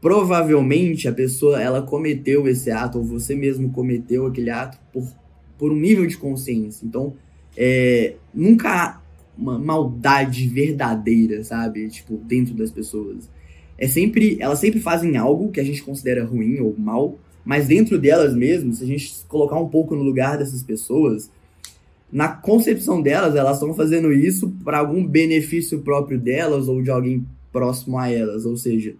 provavelmente 0.00 1.06
a 1.06 1.12
pessoa 1.12 1.62
ela 1.62 1.80
cometeu 1.80 2.48
esse 2.48 2.72
ato 2.72 2.98
ou 2.98 3.04
você 3.04 3.36
mesmo 3.36 3.70
cometeu 3.70 4.26
aquele 4.26 4.50
ato 4.50 4.80
por, 4.92 5.06
por 5.56 5.70
um 5.70 5.76
nível 5.76 6.04
de 6.08 6.18
consciência. 6.18 6.84
Então, 6.84 7.14
é, 7.56 8.14
nunca 8.34 8.70
há 8.70 9.00
uma 9.36 9.58
maldade 9.58 10.46
verdadeira, 10.48 11.42
sabe? 11.44 11.88
Tipo, 11.88 12.16
dentro 12.16 12.54
das 12.54 12.70
pessoas. 12.70 13.30
É 13.78 13.88
sempre, 13.88 14.36
elas 14.40 14.58
sempre 14.58 14.80
fazem 14.80 15.16
algo 15.16 15.50
que 15.50 15.60
a 15.60 15.64
gente 15.64 15.82
considera 15.82 16.24
ruim 16.24 16.60
ou 16.60 16.74
mal, 16.78 17.18
mas 17.44 17.66
dentro 17.66 17.98
delas 17.98 18.34
mesmas, 18.34 18.78
se 18.78 18.84
a 18.84 18.86
gente 18.86 19.12
colocar 19.26 19.58
um 19.58 19.68
pouco 19.68 19.96
no 19.96 20.02
lugar 20.02 20.38
dessas 20.38 20.62
pessoas, 20.62 21.30
na 22.12 22.28
concepção 22.28 23.02
delas, 23.02 23.34
elas 23.34 23.56
estão 23.56 23.74
fazendo 23.74 24.12
isso 24.12 24.54
para 24.62 24.78
algum 24.78 25.04
benefício 25.04 25.80
próprio 25.80 26.18
delas 26.18 26.68
ou 26.68 26.82
de 26.82 26.90
alguém 26.90 27.26
próximo 27.50 27.98
a 27.98 28.10
elas, 28.10 28.44
ou 28.44 28.56
seja, 28.56 28.94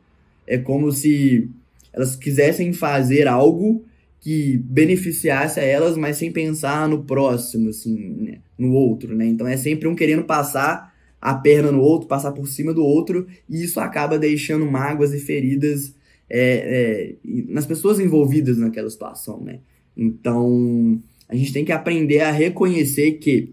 é 0.47 0.59
como 0.59 0.91
se 0.91 1.49
elas 1.93 2.17
quisessem 2.17 2.73
fazer 2.73 3.29
algo 3.29 3.85
que 4.23 4.57
beneficiasse 4.57 5.59
a 5.59 5.65
elas, 5.65 5.97
mas 5.97 6.17
sem 6.17 6.31
pensar 6.31 6.89
no 6.89 7.03
próximo, 7.03 7.71
assim, 7.71 8.17
né? 8.21 8.39
no 8.57 8.73
outro, 8.73 9.17
né? 9.17 9.27
Então 9.27 9.47
é 9.49 9.57
sempre 9.57 9.89
um 9.89 9.97
querendo 9.97 10.23
passar 10.23 10.95
a 11.21 11.35
perna 11.35 11.73
no 11.73 11.81
outro, 11.81 12.07
passar 12.07 12.31
por 12.31 12.47
cima 12.47 12.73
do 12.73 12.85
outro, 12.85 13.27
e 13.51 13.65
isso 13.65 13.81
acaba 13.81 14.19
deixando 14.19 14.65
mágoas 14.65 15.13
e 15.13 15.19
feridas 15.19 15.95
é, 16.31 17.15
é, 17.21 17.43
nas 17.49 17.67
pessoas 17.67 17.99
envolvidas 17.99 18.59
naquela 18.59 18.89
situação, 18.89 19.41
né? 19.41 19.59
Então, 19.97 21.01
a 21.29 21.35
gente 21.35 21.53
tem 21.53 21.65
que 21.65 21.73
aprender 21.73 22.21
a 22.21 22.31
reconhecer 22.31 23.13
que 23.13 23.53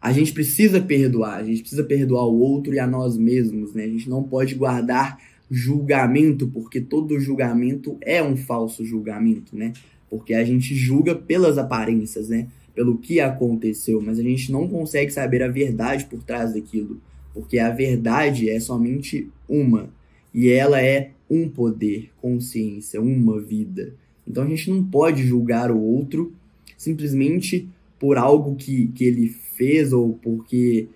a 0.00 0.12
gente 0.12 0.32
precisa 0.32 0.80
perdoar, 0.80 1.38
a 1.38 1.44
gente 1.44 1.62
precisa 1.62 1.82
perdoar 1.82 2.26
o 2.26 2.38
outro 2.38 2.72
e 2.74 2.78
a 2.78 2.86
nós 2.86 3.16
mesmos, 3.16 3.74
né? 3.74 3.84
A 3.84 3.88
gente 3.88 4.08
não 4.08 4.22
pode 4.22 4.54
guardar 4.54 5.18
julgamento, 5.54 6.48
porque 6.48 6.80
todo 6.80 7.20
julgamento 7.20 7.98
é 8.00 8.22
um 8.22 8.34
falso 8.34 8.82
julgamento, 8.82 9.54
né? 9.54 9.74
Porque 10.08 10.32
a 10.32 10.42
gente 10.42 10.74
julga 10.74 11.14
pelas 11.14 11.58
aparências, 11.58 12.30
né? 12.30 12.48
Pelo 12.74 12.96
que 12.96 13.20
aconteceu, 13.20 14.00
mas 14.00 14.18
a 14.18 14.22
gente 14.22 14.50
não 14.50 14.66
consegue 14.66 15.12
saber 15.12 15.42
a 15.42 15.48
verdade 15.48 16.06
por 16.06 16.22
trás 16.22 16.54
daquilo, 16.54 16.98
porque 17.34 17.58
a 17.58 17.68
verdade 17.68 18.48
é 18.48 18.58
somente 18.58 19.28
uma, 19.46 19.90
e 20.32 20.48
ela 20.48 20.80
é 20.80 21.10
um 21.28 21.46
poder, 21.50 22.10
consciência, 22.20 22.98
uma 22.98 23.38
vida. 23.38 23.94
Então 24.26 24.44
a 24.44 24.48
gente 24.48 24.70
não 24.70 24.82
pode 24.82 25.22
julgar 25.22 25.70
o 25.70 25.78
outro 25.78 26.32
simplesmente 26.78 27.68
por 27.98 28.16
algo 28.16 28.56
que, 28.56 28.86
que 28.88 29.04
ele 29.04 29.28
fez 29.28 29.92
ou 29.92 30.14
porque 30.14 30.88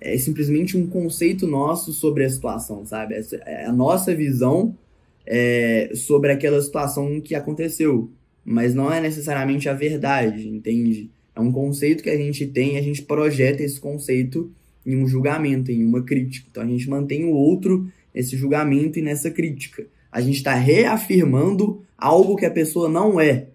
é 0.00 0.16
simplesmente 0.16 0.76
um 0.76 0.86
conceito 0.86 1.46
nosso 1.46 1.92
sobre 1.92 2.24
a 2.24 2.30
situação, 2.30 2.84
sabe? 2.86 3.14
É 3.44 3.66
a 3.66 3.72
nossa 3.72 4.14
visão 4.14 4.76
é, 5.26 5.90
sobre 5.94 6.32
aquela 6.32 6.60
situação 6.62 7.20
que 7.20 7.34
aconteceu, 7.34 8.10
mas 8.44 8.74
não 8.74 8.92
é 8.92 9.00
necessariamente 9.00 9.68
a 9.68 9.74
verdade, 9.74 10.48
entende? 10.48 11.10
É 11.34 11.40
um 11.40 11.52
conceito 11.52 12.02
que 12.02 12.10
a 12.10 12.16
gente 12.16 12.46
tem, 12.46 12.78
a 12.78 12.82
gente 12.82 13.02
projeta 13.02 13.62
esse 13.62 13.78
conceito 13.78 14.50
em 14.86 14.96
um 14.96 15.06
julgamento, 15.06 15.70
em 15.70 15.84
uma 15.84 16.02
crítica. 16.02 16.48
Então 16.50 16.62
a 16.62 16.66
gente 16.66 16.88
mantém 16.88 17.24
o 17.24 17.32
outro 17.32 17.90
nesse 18.14 18.36
julgamento 18.36 18.98
e 18.98 19.02
nessa 19.02 19.30
crítica. 19.30 19.86
A 20.10 20.20
gente 20.20 20.36
está 20.36 20.54
reafirmando 20.54 21.82
algo 21.96 22.36
que 22.36 22.46
a 22.46 22.50
pessoa 22.50 22.88
não 22.88 23.20
é. 23.20 23.48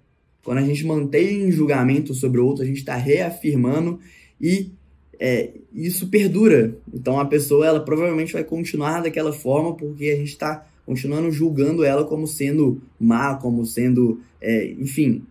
Quando 0.43 0.59
a 0.59 0.63
gente 0.63 0.85
mantém 0.85 1.49
julgamento 1.51 2.13
sobre 2.13 2.39
o 2.39 2.45
outro, 2.45 2.63
a 2.63 2.67
gente 2.67 2.77
está 2.77 2.95
reafirmando 2.95 3.99
e 4.39 4.71
é, 5.19 5.51
isso 5.73 6.07
perdura. 6.07 6.75
Então 6.93 7.19
a 7.19 7.25
pessoa 7.25 7.65
ela 7.65 7.79
provavelmente 7.79 8.33
vai 8.33 8.43
continuar 8.43 9.01
daquela 9.01 9.33
forma 9.33 9.75
porque 9.75 10.05
a 10.05 10.15
gente 10.15 10.29
está 10.29 10.65
continuando 10.85 11.31
julgando 11.31 11.83
ela 11.83 12.03
como 12.03 12.27
sendo 12.27 12.81
má, 12.99 13.35
como 13.35 13.65
sendo, 13.65 14.21
é, 14.41 14.71
enfim, 14.71 15.23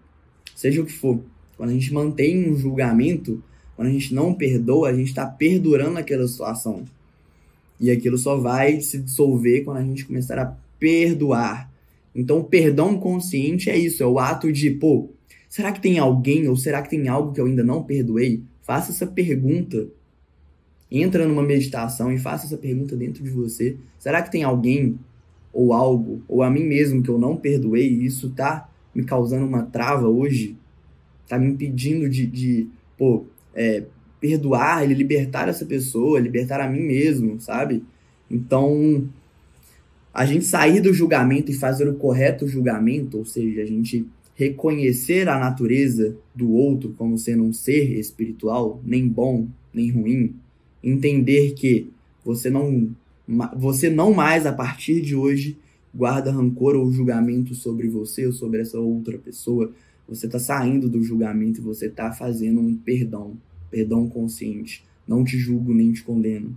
seja 0.55 0.83
o 0.83 0.87
que 0.87 0.93
for. 0.93 1.21
Quando 1.57 1.71
a 1.71 1.75
gente 1.75 1.93
mantém 1.93 2.51
um 2.51 2.57
julgamento, 2.57 3.43
quando 3.77 3.89
a 3.89 3.93
gente 3.93 4.15
não 4.15 4.35
perdoa, 4.35 4.89
a 4.89 4.95
gente 4.95 5.09
está 5.09 5.27
perdurando 5.27 5.99
aquela 5.99 6.27
situação. 6.27 6.85
E 7.79 7.91
aquilo 7.91 8.17
só 8.17 8.37
vai 8.37 8.81
se 8.81 8.99
dissolver 8.99 9.65
quando 9.65 9.79
a 9.79 9.83
gente 9.83 10.05
começar 10.05 10.39
a 10.39 10.57
perdoar. 10.79 11.71
Então, 12.15 12.39
o 12.39 12.45
perdão 12.45 12.99
consciente 12.99 13.71
é 13.71 13.77
isso, 13.77 14.03
é 14.03 14.07
o 14.07 14.19
ato 14.19 14.53
de, 14.53 14.71
pô, 14.71 15.11
será 15.49 15.73
que 15.73 15.81
tem 15.81 15.99
alguém 15.99 16.47
ou 16.49 16.57
será 16.57 16.83
que 16.83 16.91
tem 16.91 17.09
algo 17.09 17.33
que 17.33 17.41
eu 17.41 17.47
ainda 17.47 17.65
não 17.65 17.83
perdoei? 17.83 18.43
Faça 18.63 18.93
essa 18.93 19.07
pergunta. 19.07 19.89
Entra 20.91 21.27
numa 21.27 21.43
meditação 21.43 22.13
e 22.13 22.19
faça 22.19 22.47
essa 22.47 22.57
pergunta 22.57 22.97
dentro 22.97 23.23
de 23.23 23.31
você. 23.31 23.77
Será 23.99 24.23
que 24.23 24.31
tem 24.31 24.43
alguém 24.43 24.99
ou 25.53 25.73
algo, 25.73 26.23
ou 26.29 26.43
a 26.43 26.51
mim 26.51 26.65
mesmo 26.65 27.03
que 27.03 27.09
eu 27.09 27.19
não 27.19 27.37
perdoei 27.37 27.89
e 27.89 28.07
isso 28.07 28.31
tá 28.31 28.69
me 28.95 29.05
causando 29.05 29.47
uma 29.47 29.63
trava 29.63 30.09
hoje? 30.09 30.57
Tá 31.29 31.39
me 31.39 31.49
impedindo 31.49 32.09
de, 32.09 32.27
de 32.27 32.69
pô, 32.97 33.25
é, 33.55 33.85
perdoar, 34.21 34.87
libertar 34.87 35.49
essa 35.49 35.65
pessoa, 35.65 36.21
libertar 36.21 36.61
a 36.61 36.69
mim 36.69 36.83
mesmo, 36.83 37.41
sabe? 37.41 37.83
Então, 38.31 39.09
a 40.13 40.25
gente 40.25 40.45
sair 40.45 40.81
do 40.81 40.93
julgamento 40.93 41.51
e 41.51 41.55
fazer 41.55 41.89
o 41.89 41.95
correto 41.95 42.47
julgamento, 42.47 43.19
ou 43.19 43.25
seja, 43.25 43.63
a 43.63 43.67
gente 43.67 44.07
reconhecer 44.35 45.29
a 45.29 45.39
natureza 45.39 46.17
do 46.35 46.51
outro 46.51 46.95
como 46.97 47.19
sendo 47.19 47.43
um 47.43 47.53
ser 47.53 47.99
espiritual, 47.99 48.81
nem 48.85 49.07
bom, 49.07 49.49
nem 49.73 49.91
ruim, 49.91 50.35
entender 50.83 51.53
que 51.55 51.89
você 52.25 52.51
não 52.51 52.95
você 53.57 53.89
não 53.89 54.13
mais 54.13 54.47
a 54.47 54.53
partir 54.53 55.01
de 55.01 55.15
hoje 55.15 55.57
guarda 55.95 56.33
rancor 56.33 56.75
ou 56.75 56.91
julgamento 56.91 57.55
sobre 57.55 57.89
você 57.89 58.27
ou 58.27 58.33
sobre 58.33 58.61
essa 58.61 58.79
outra 58.79 59.17
pessoa. 59.17 59.73
Você 60.09 60.27
está 60.27 60.39
saindo 60.39 60.89
do 60.89 61.03
julgamento 61.03 61.61
e 61.61 61.65
você 61.65 61.87
está 61.87 62.11
fazendo 62.13 62.61
um 62.61 62.75
perdão, 62.75 63.37
perdão 63.71 64.09
consciente. 64.09 64.85
Não 65.07 65.25
te 65.25 65.39
julgo 65.39 65.73
nem 65.73 65.93
te 65.93 66.03
condeno. 66.03 66.57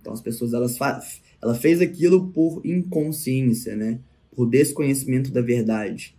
Então 0.00 0.12
as 0.12 0.20
pessoas 0.20 0.52
elas 0.52 0.78
ela 1.42 1.54
fez 1.54 1.80
aquilo 1.80 2.28
por 2.28 2.60
inconsciência, 2.64 3.74
né? 3.74 3.98
Por 4.34 4.48
desconhecimento 4.48 5.30
da 5.30 5.40
verdade. 5.40 6.14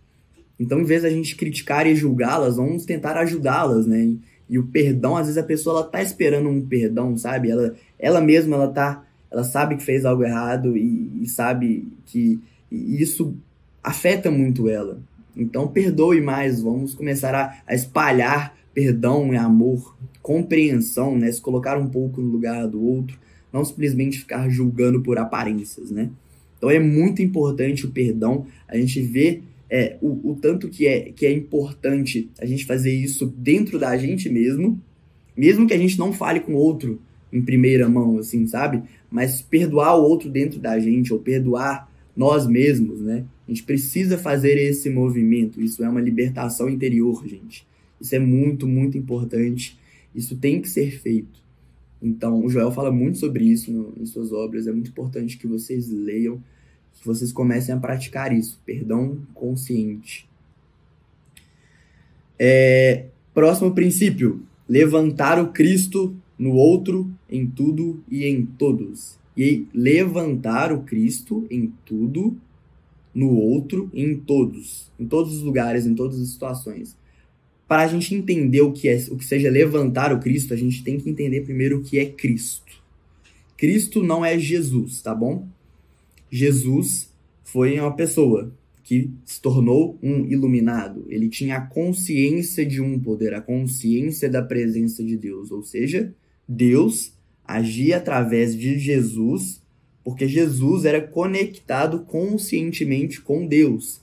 Então, 0.62 0.80
em 0.80 0.84
vez 0.84 1.02
da 1.02 1.10
gente 1.10 1.34
criticar 1.34 1.86
e 1.88 1.96
julgá-las, 1.96 2.56
vamos 2.56 2.84
tentar 2.84 3.16
ajudá-las, 3.16 3.84
né? 3.84 4.04
E, 4.04 4.20
e, 4.50 4.58
o 4.58 4.66
perdão, 4.66 5.16
às 5.16 5.26
vezes 5.26 5.42
a 5.42 5.44
pessoa 5.44 5.80
ela 5.80 5.88
tá 5.88 6.00
esperando 6.00 6.48
um 6.48 6.64
perdão, 6.64 7.18
sabe? 7.18 7.50
Ela, 7.50 7.74
ela 7.98 8.20
mesma 8.20 8.54
ela 8.54 8.68
tá, 8.68 9.04
ela 9.30 9.42
sabe 9.42 9.76
que 9.76 9.82
fez 9.82 10.04
algo 10.04 10.22
errado 10.22 10.76
e, 10.76 11.22
e 11.22 11.26
sabe 11.26 11.88
que 12.06 12.38
isso 12.70 13.34
afeta 13.82 14.30
muito 14.30 14.68
ela. 14.68 15.00
Então, 15.36 15.66
perdoe 15.66 16.20
mais, 16.20 16.62
vamos 16.62 16.94
começar 16.94 17.34
a, 17.34 17.56
a 17.66 17.74
espalhar 17.74 18.54
perdão 18.72 19.34
e 19.34 19.36
amor, 19.36 19.96
compreensão, 20.22 21.18
né? 21.18 21.30
Se 21.32 21.40
colocar 21.40 21.76
um 21.76 21.88
pouco 21.88 22.20
no 22.20 22.28
lugar 22.28 22.68
do 22.68 22.80
outro, 22.80 23.18
não 23.52 23.64
simplesmente 23.64 24.20
ficar 24.20 24.48
julgando 24.48 25.02
por 25.02 25.18
aparências, 25.18 25.90
né? 25.90 26.08
Então 26.56 26.70
é 26.70 26.78
muito 26.78 27.20
importante 27.20 27.84
o 27.84 27.90
perdão, 27.90 28.46
a 28.68 28.76
gente 28.76 29.02
vê 29.02 29.42
é, 29.74 29.96
o, 30.02 30.32
o 30.32 30.36
tanto 30.36 30.68
que 30.68 30.86
é, 30.86 31.10
que 31.12 31.24
é 31.24 31.32
importante 31.32 32.30
a 32.38 32.44
gente 32.44 32.66
fazer 32.66 32.92
isso 32.92 33.26
dentro 33.26 33.78
da 33.78 33.96
gente 33.96 34.28
mesmo, 34.28 34.78
mesmo 35.34 35.66
que 35.66 35.72
a 35.72 35.78
gente 35.78 35.98
não 35.98 36.12
fale 36.12 36.40
com 36.40 36.52
outro 36.52 37.00
em 37.32 37.40
primeira 37.40 37.88
mão, 37.88 38.18
assim, 38.18 38.46
sabe? 38.46 38.82
Mas 39.10 39.40
perdoar 39.40 39.96
o 39.96 40.02
outro 40.02 40.28
dentro 40.28 40.60
da 40.60 40.78
gente, 40.78 41.10
ou 41.10 41.18
perdoar 41.18 41.90
nós 42.14 42.46
mesmos, 42.46 43.00
né? 43.00 43.24
A 43.48 43.50
gente 43.50 43.62
precisa 43.62 44.18
fazer 44.18 44.58
esse 44.58 44.90
movimento. 44.90 45.58
Isso 45.58 45.82
é 45.82 45.88
uma 45.88 46.02
libertação 46.02 46.68
interior, 46.68 47.26
gente. 47.26 47.66
Isso 47.98 48.14
é 48.14 48.18
muito, 48.18 48.68
muito 48.68 48.98
importante. 48.98 49.78
Isso 50.14 50.36
tem 50.36 50.60
que 50.60 50.68
ser 50.68 50.90
feito. 50.98 51.40
Então, 52.02 52.44
o 52.44 52.50
Joel 52.50 52.72
fala 52.72 52.92
muito 52.92 53.16
sobre 53.16 53.44
isso 53.44 53.72
no, 53.72 53.94
em 53.98 54.04
suas 54.04 54.32
obras. 54.32 54.66
É 54.66 54.72
muito 54.72 54.90
importante 54.90 55.38
que 55.38 55.46
vocês 55.46 55.88
leiam, 55.88 56.42
que 57.00 57.06
vocês 57.06 57.32
comecem 57.32 57.74
a 57.74 57.78
praticar 57.78 58.32
isso. 58.32 58.60
Perdão 58.64 59.18
consciente. 59.34 60.28
É, 62.38 63.06
próximo 63.34 63.74
princípio: 63.74 64.42
levantar 64.68 65.42
o 65.42 65.52
Cristo 65.52 66.14
no 66.38 66.52
outro, 66.52 67.10
em 67.30 67.46
tudo 67.46 68.02
e 68.10 68.26
em 68.26 68.44
todos. 68.44 69.18
E 69.36 69.66
levantar 69.72 70.72
o 70.72 70.82
Cristo 70.82 71.46
em 71.50 71.72
tudo, 71.84 72.36
no 73.14 73.30
outro 73.34 73.90
em 73.94 74.16
todos. 74.16 74.90
Em 74.98 75.06
todos 75.06 75.34
os 75.34 75.42
lugares, 75.42 75.86
em 75.86 75.94
todas 75.94 76.20
as 76.20 76.28
situações 76.28 76.96
para 77.72 77.84
a 77.84 77.86
gente 77.86 78.14
entender 78.14 78.60
o 78.60 78.70
que 78.70 78.86
é, 78.86 79.02
o 79.08 79.16
que 79.16 79.24
seja 79.24 79.48
levantar 79.48 80.12
o 80.12 80.20
Cristo, 80.20 80.52
a 80.52 80.56
gente 80.58 80.84
tem 80.84 80.98
que 80.98 81.08
entender 81.08 81.40
primeiro 81.40 81.78
o 81.78 81.82
que 81.82 81.98
é 81.98 82.04
Cristo. 82.04 82.70
Cristo 83.56 84.02
não 84.02 84.22
é 84.22 84.38
Jesus, 84.38 85.00
tá 85.00 85.14
bom? 85.14 85.48
Jesus 86.32 87.12
foi 87.44 87.78
uma 87.78 87.94
pessoa 87.94 88.52
que 88.82 89.10
se 89.24 89.40
tornou 89.40 89.98
um 90.02 90.24
iluminado. 90.24 91.04
Ele 91.08 91.28
tinha 91.28 91.56
a 91.58 91.60
consciência 91.60 92.64
de 92.64 92.80
um 92.80 92.98
poder, 92.98 93.34
a 93.34 93.40
consciência 93.40 94.28
da 94.28 94.42
presença 94.42 95.04
de 95.04 95.16
Deus, 95.16 95.50
ou 95.50 95.62
seja, 95.62 96.14
Deus 96.48 97.12
agia 97.44 97.98
através 97.98 98.56
de 98.56 98.78
Jesus, 98.78 99.62
porque 100.02 100.26
Jesus 100.26 100.84
era 100.84 101.00
conectado 101.00 102.00
conscientemente 102.00 103.20
com 103.20 103.46
Deus. 103.46 104.00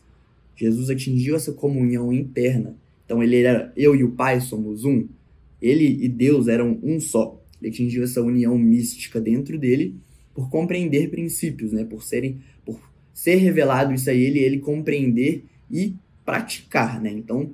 Jesus 0.56 0.90
atingiu 0.90 1.36
essa 1.36 1.52
comunhão 1.52 2.14
interna 2.14 2.78
então 3.10 3.24
ele 3.24 3.38
era 3.38 3.74
eu 3.76 3.96
e 3.96 4.04
o 4.04 4.12
Pai 4.12 4.40
somos 4.40 4.86
um. 4.86 5.08
Ele 5.60 6.06
e 6.06 6.08
Deus 6.08 6.48
eram 6.48 6.78
um 6.84 7.00
só. 7.00 7.44
Ele 7.60 7.72
atingiu 7.72 8.04
essa 8.04 8.22
união 8.22 8.56
mística 8.56 9.20
dentro 9.20 9.58
dele 9.58 9.96
por 10.40 10.50
compreender 10.50 11.10
princípios, 11.10 11.74
né? 11.74 11.84
Por 11.84 12.02
serem 12.02 12.40
por 12.66 12.80
ser 13.14 13.36
revelado 13.36 13.94
isso 13.94 14.10
a 14.10 14.14
ele, 14.14 14.40
ele 14.40 14.60
compreender 14.60 15.44
e 15.70 15.94
praticar, 16.26 17.02
né? 17.02 17.12
Então, 17.12 17.52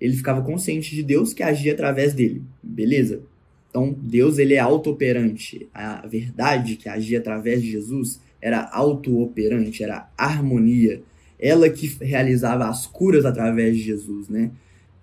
ele 0.00 0.16
ficava 0.16 0.40
consciente 0.40 0.94
de 0.96 1.02
Deus 1.02 1.34
que 1.34 1.42
agia 1.42 1.74
através 1.74 2.14
dele. 2.14 2.42
Beleza? 2.62 3.20
Então, 3.68 3.94
Deus 4.00 4.38
ele 4.38 4.54
é 4.54 4.58
auto-operante. 4.58 5.68
A 5.74 6.06
verdade 6.06 6.76
que 6.76 6.88
agia 6.88 7.18
através 7.18 7.60
de 7.60 7.70
Jesus 7.70 8.18
era 8.40 8.66
auto-operante, 8.72 9.84
era 9.84 10.10
harmonia. 10.16 11.02
Ela 11.38 11.68
que 11.68 11.86
realizava 12.02 12.66
as 12.66 12.86
curas 12.86 13.26
através 13.26 13.76
de 13.76 13.82
Jesus, 13.82 14.30
né? 14.30 14.50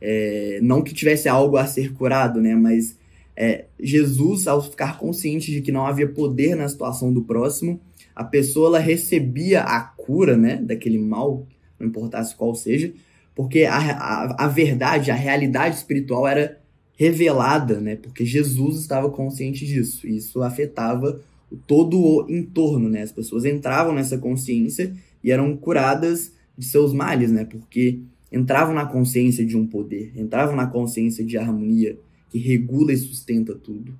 É, 0.01 0.57
não 0.63 0.81
que 0.81 0.95
tivesse 0.95 1.29
algo 1.29 1.57
a 1.57 1.67
ser 1.67 1.93
curado, 1.93 2.41
né? 2.41 2.55
Mas 2.55 2.97
é, 3.41 3.67
Jesus, 3.79 4.47
ao 4.47 4.61
ficar 4.61 4.99
consciente 4.99 5.49
de 5.49 5.61
que 5.61 5.71
não 5.71 5.87
havia 5.87 6.09
poder 6.09 6.55
na 6.57 6.67
situação 6.67 7.13
do 7.13 7.21
próximo, 7.21 7.79
a 8.13 8.21
pessoa 8.21 8.67
ela 8.67 8.79
recebia 8.79 9.61
a 9.61 9.79
cura, 9.79 10.35
né, 10.35 10.57
daquele 10.57 10.97
mal, 10.97 11.47
não 11.79 11.87
importasse 11.87 12.35
qual 12.35 12.53
seja, 12.53 12.91
porque 13.33 13.63
a, 13.63 13.77
a, 13.77 14.43
a 14.43 14.47
verdade, 14.49 15.09
a 15.09 15.15
realidade 15.15 15.77
espiritual 15.77 16.27
era 16.27 16.59
revelada, 16.97 17.79
né, 17.79 17.95
porque 17.95 18.25
Jesus 18.25 18.81
estava 18.81 19.09
consciente 19.09 19.65
disso. 19.65 20.05
E 20.05 20.17
isso 20.17 20.43
afetava 20.43 21.21
todo 21.65 21.97
o 21.97 22.25
entorno, 22.29 22.89
né? 22.89 23.01
As 23.01 23.11
pessoas 23.11 23.45
entravam 23.45 23.93
nessa 23.93 24.17
consciência 24.17 24.93
e 25.23 25.31
eram 25.31 25.55
curadas 25.55 26.33
de 26.57 26.65
seus 26.65 26.93
males, 26.93 27.31
né? 27.31 27.45
Porque 27.45 28.01
entravam 28.31 28.75
na 28.75 28.85
consciência 28.85 29.45
de 29.45 29.57
um 29.57 29.65
poder, 29.65 30.11
entravam 30.15 30.55
na 30.55 30.67
consciência 30.67 31.25
de 31.25 31.37
harmonia 31.37 31.97
que 32.29 32.37
regula 32.37 32.93
e 32.93 32.97
sustenta 32.97 33.55
tudo. 33.55 33.93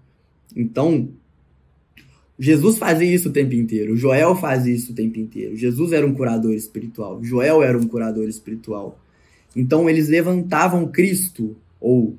Então, 0.56 1.10
Jesus 2.38 2.78
fazia 2.78 3.14
isso 3.14 3.30
o 3.30 3.34
tempo 3.34 3.54
inteiro, 3.54 3.98
Joel 3.98 4.36
fazia 4.36 4.74
isso 4.74 4.92
o 4.92 4.96
tempo 4.96 5.20
inteiro. 5.20 5.56
Jesus 5.56 5.92
era 5.92 6.06
um 6.06 6.14
curador 6.14 6.54
espiritual, 6.54 7.24
Joel 7.24 7.62
era 7.62 7.78
um 7.78 7.88
curador 7.88 8.28
espiritual. 8.30 9.00
Então, 9.56 9.90
eles 9.90 10.08
levantavam 10.08 10.88
Cristo, 10.88 11.56
ou 11.82 12.16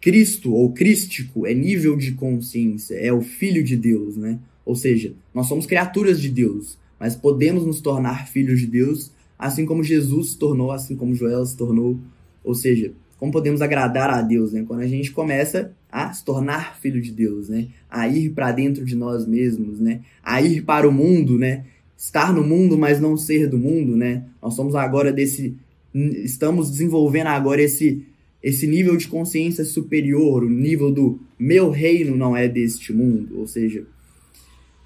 Cristo, 0.00 0.52
ou 0.52 0.72
crístico, 0.72 1.46
é 1.46 1.54
nível 1.54 1.96
de 1.96 2.12
consciência, 2.12 2.94
é 2.94 3.12
o 3.12 3.22
Filho 3.22 3.64
de 3.64 3.76
Deus, 3.76 4.16
né? 4.16 4.38
Ou 4.64 4.74
seja, 4.74 5.14
nós 5.32 5.46
somos 5.46 5.66
criaturas 5.66 6.20
de 6.20 6.28
Deus, 6.28 6.78
mas 6.98 7.16
podemos 7.16 7.64
nos 7.64 7.80
tornar 7.80 8.28
filhos 8.28 8.60
de 8.60 8.66
Deus, 8.66 9.10
assim 9.38 9.64
como 9.64 9.82
Jesus 9.82 10.30
se 10.30 10.38
tornou, 10.38 10.72
assim 10.72 10.96
como 10.96 11.14
Joel 11.14 11.44
se 11.46 11.56
tornou. 11.56 11.98
Ou 12.42 12.54
seja, 12.54 12.92
como 13.18 13.32
podemos 13.32 13.62
agradar 13.62 14.10
a 14.10 14.20
Deus, 14.22 14.52
né? 14.52 14.64
Quando 14.66 14.80
a 14.80 14.86
gente 14.86 15.10
começa 15.10 15.72
a 15.90 16.12
se 16.12 16.24
tornar 16.24 16.78
filho 16.78 17.00
de 17.00 17.12
Deus, 17.12 17.48
né? 17.48 17.68
A 17.90 18.08
ir 18.08 18.30
para 18.30 18.52
dentro 18.52 18.84
de 18.84 18.94
nós 18.94 19.26
mesmos, 19.26 19.78
né? 19.78 20.00
A 20.22 20.42
ir 20.42 20.62
para 20.62 20.88
o 20.88 20.92
mundo, 20.92 21.38
né? 21.38 21.64
Estar 21.96 22.32
no 22.32 22.42
mundo, 22.42 22.76
mas 22.76 23.00
não 23.00 23.16
ser 23.16 23.48
do 23.48 23.58
mundo, 23.58 23.96
né? 23.96 24.24
Nós 24.42 24.54
somos 24.54 24.74
agora 24.74 25.12
desse 25.12 25.56
estamos 25.94 26.70
desenvolvendo 26.70 27.28
agora 27.28 27.62
esse 27.62 28.04
esse 28.42 28.66
nível 28.66 28.94
de 28.94 29.08
consciência 29.08 29.64
superior, 29.64 30.44
o 30.44 30.50
nível 30.50 30.90
do 30.90 31.18
meu 31.38 31.70
reino 31.70 32.14
não 32.14 32.36
é 32.36 32.46
deste 32.46 32.92
mundo, 32.92 33.38
ou 33.38 33.46
seja, 33.46 33.86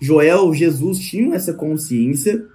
Joel, 0.00 0.54
Jesus 0.54 1.00
tinham 1.00 1.35
essa 1.35 1.52
consciência 1.52 2.47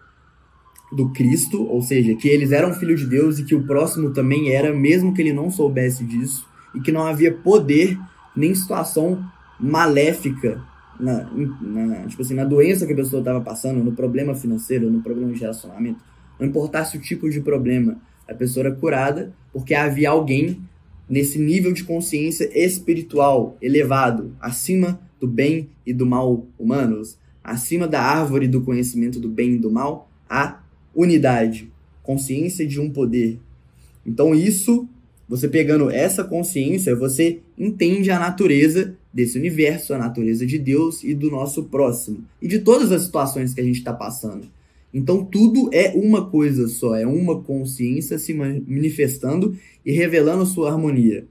do 0.96 1.10
Cristo, 1.10 1.64
ou 1.66 1.82
seja, 1.82 2.16
que 2.16 2.28
eles 2.28 2.52
eram 2.52 2.74
filhos 2.74 3.02
de 3.02 3.08
Deus 3.08 3.40
e 3.40 3.44
que 3.44 3.56
o 3.56 3.64
próximo 3.64 4.12
também 4.12 4.52
era, 4.52 4.74
mesmo 4.74 5.14
que 5.14 5.22
ele 5.22 5.34
não 5.34 5.50
soubesse 5.50 6.04
disso, 6.04 6.46
e 6.76 6.80
que 6.80 6.92
não 6.92 7.06
havia 7.06 7.34
poder 7.34 7.98
nem 8.36 8.54
situação 8.54 9.24
maléfica 9.60 10.62
na, 11.00 11.30
na, 11.62 12.08
tipo 12.08 12.22
assim, 12.22 12.34
na 12.34 12.46
doença 12.46 12.86
que 12.86 12.94
a 12.94 12.96
pessoa 12.96 13.20
estava 13.20 13.42
passando, 13.42 13.84
no 13.84 13.92
problema 13.92 14.36
financeiro, 14.36 14.90
no 14.90 15.02
problema 15.02 15.32
de 15.32 15.40
relacionamento, 15.40 16.00
não 16.40 16.48
importasse 16.48 16.98
o 16.98 17.02
tipo 17.02 17.30
de 17.30 17.42
problema, 17.42 17.98
a 18.28 18.34
pessoa 18.34 18.68
era 18.68 18.76
curada 18.76 19.34
porque 19.52 19.74
havia 19.74 20.10
alguém 20.10 20.62
nesse 21.10 21.38
nível 21.38 21.74
de 21.74 21.84
consciência 21.84 22.50
espiritual 22.58 23.58
elevado, 23.62 24.36
acima 24.40 25.00
do 25.20 25.28
bem 25.28 25.70
e 25.86 25.94
do 25.94 26.06
mal 26.06 26.48
humanos, 26.58 27.18
acima 27.44 27.88
da 27.88 28.02
árvore 28.02 28.48
do 28.48 28.62
conhecimento 28.62 29.20
do 29.20 29.30
bem 29.30 29.56
e 29.56 29.58
do 29.58 29.70
mal, 29.70 30.10
a 30.30 30.63
unidade, 30.96 31.70
consciência 32.02 32.66
de 32.66 32.80
um 32.80 32.90
poder. 32.90 33.40
Então, 34.06 34.36
isso, 34.36 34.88
você 35.28 35.48
pegando 35.48 35.90
essa 35.90 36.24
consciência, 36.24 36.96
você 36.96 37.40
entende 37.58 38.12
a 38.12 38.20
natureza 38.20 38.96
desse 39.14 39.38
universo, 39.38 39.94
a 39.94 39.98
natureza 39.98 40.46
de 40.46 40.58
Deus 40.58 41.04
e 41.04 41.14
do 41.14 41.30
nosso 41.30 41.64
próximo, 41.64 42.24
e 42.42 42.48
de 42.48 42.60
todas 42.60 42.92
as 42.92 43.04
situações 43.04 43.54
que 43.54 43.62
a 43.62 43.64
gente 43.64 43.78
está 43.78 43.94
passando. 43.94 44.48
Então, 44.94 45.26
tudo 45.26 45.70
é 45.74 45.92
uma 45.96 46.30
coisa 46.30 46.68
só, 46.68 46.96
é 46.96 47.06
uma 47.06 47.42
consciência 47.42 48.20
se 48.20 48.34
manifestando 48.34 49.58
e 49.86 49.92
revelando 49.92 50.46
sua 50.46 50.72
harmonia. 50.72 51.26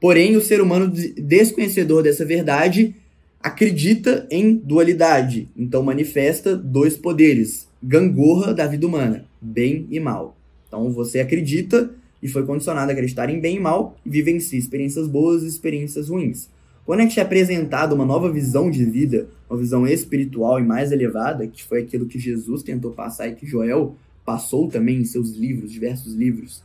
Porém, 0.00 0.36
o 0.36 0.42
ser 0.42 0.60
humano 0.60 0.88
desconhecedor 0.88 2.02
dessa 2.02 2.24
verdade 2.24 2.94
acredita 3.40 4.26
em 4.30 4.54
dualidade, 4.54 5.48
então 5.56 5.82
manifesta 5.82 6.56
dois 6.56 6.96
poderes, 6.96 7.65
gangorra 7.82 8.52
da 8.54 8.66
vida 8.66 8.86
humana, 8.86 9.24
bem 9.40 9.86
e 9.90 10.00
mal. 10.00 10.36
Então 10.66 10.90
você 10.90 11.20
acredita 11.20 11.90
e 12.22 12.28
foi 12.28 12.44
condicionado 12.44 12.90
a 12.90 12.92
acreditar 12.92 13.28
em 13.30 13.40
bem 13.40 13.56
e 13.56 13.60
mal 13.60 13.96
e 14.04 14.10
vivencia 14.10 14.58
experiências 14.58 15.06
boas 15.06 15.42
e 15.42 15.46
experiências 15.46 16.08
ruins. 16.08 16.48
Quando 16.84 17.00
a 17.00 17.02
gente 17.02 17.18
é 17.18 17.22
apresentado 17.22 17.94
uma 17.94 18.04
nova 18.04 18.30
visão 18.30 18.70
de 18.70 18.84
vida, 18.84 19.28
uma 19.50 19.58
visão 19.58 19.86
espiritual 19.86 20.60
e 20.60 20.62
mais 20.62 20.92
elevada, 20.92 21.46
que 21.46 21.62
foi 21.62 21.82
aquilo 21.82 22.06
que 22.06 22.18
Jesus 22.18 22.62
tentou 22.62 22.92
passar 22.92 23.28
e 23.28 23.34
que 23.34 23.46
Joel 23.46 23.96
passou 24.24 24.68
também 24.68 24.98
em 24.98 25.04
seus 25.04 25.30
livros, 25.30 25.72
diversos 25.72 26.14
livros. 26.14 26.62